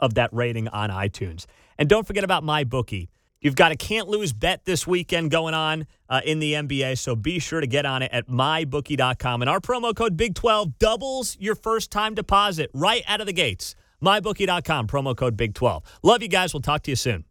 of 0.00 0.14
that 0.14 0.28
rating 0.32 0.66
on 0.66 0.90
iTunes. 0.90 1.46
And 1.78 1.88
don't 1.88 2.04
forget 2.04 2.24
about 2.24 2.42
MyBookie. 2.42 3.06
You've 3.40 3.54
got 3.54 3.70
a 3.70 3.76
can't 3.76 4.08
lose 4.08 4.32
bet 4.32 4.64
this 4.64 4.88
weekend 4.88 5.30
going 5.30 5.54
on 5.54 5.86
uh, 6.08 6.20
in 6.24 6.40
the 6.40 6.54
NBA, 6.54 6.98
so 6.98 7.14
be 7.14 7.38
sure 7.38 7.60
to 7.60 7.68
get 7.68 7.86
on 7.86 8.02
it 8.02 8.10
at 8.12 8.26
mybookie.com. 8.26 9.42
And 9.42 9.48
our 9.48 9.60
promo 9.60 9.94
code 9.94 10.16
Big12 10.16 10.80
doubles 10.80 11.36
your 11.38 11.54
first 11.54 11.92
time 11.92 12.12
deposit 12.16 12.70
right 12.74 13.04
out 13.06 13.20
of 13.20 13.28
the 13.28 13.32
gates. 13.32 13.76
Mybookie.com, 14.02 14.88
promo 14.88 15.16
code 15.16 15.36
Big12. 15.36 15.84
Love 16.02 16.22
you 16.22 16.28
guys. 16.28 16.52
We'll 16.52 16.60
talk 16.60 16.82
to 16.82 16.90
you 16.90 16.96
soon. 16.96 17.29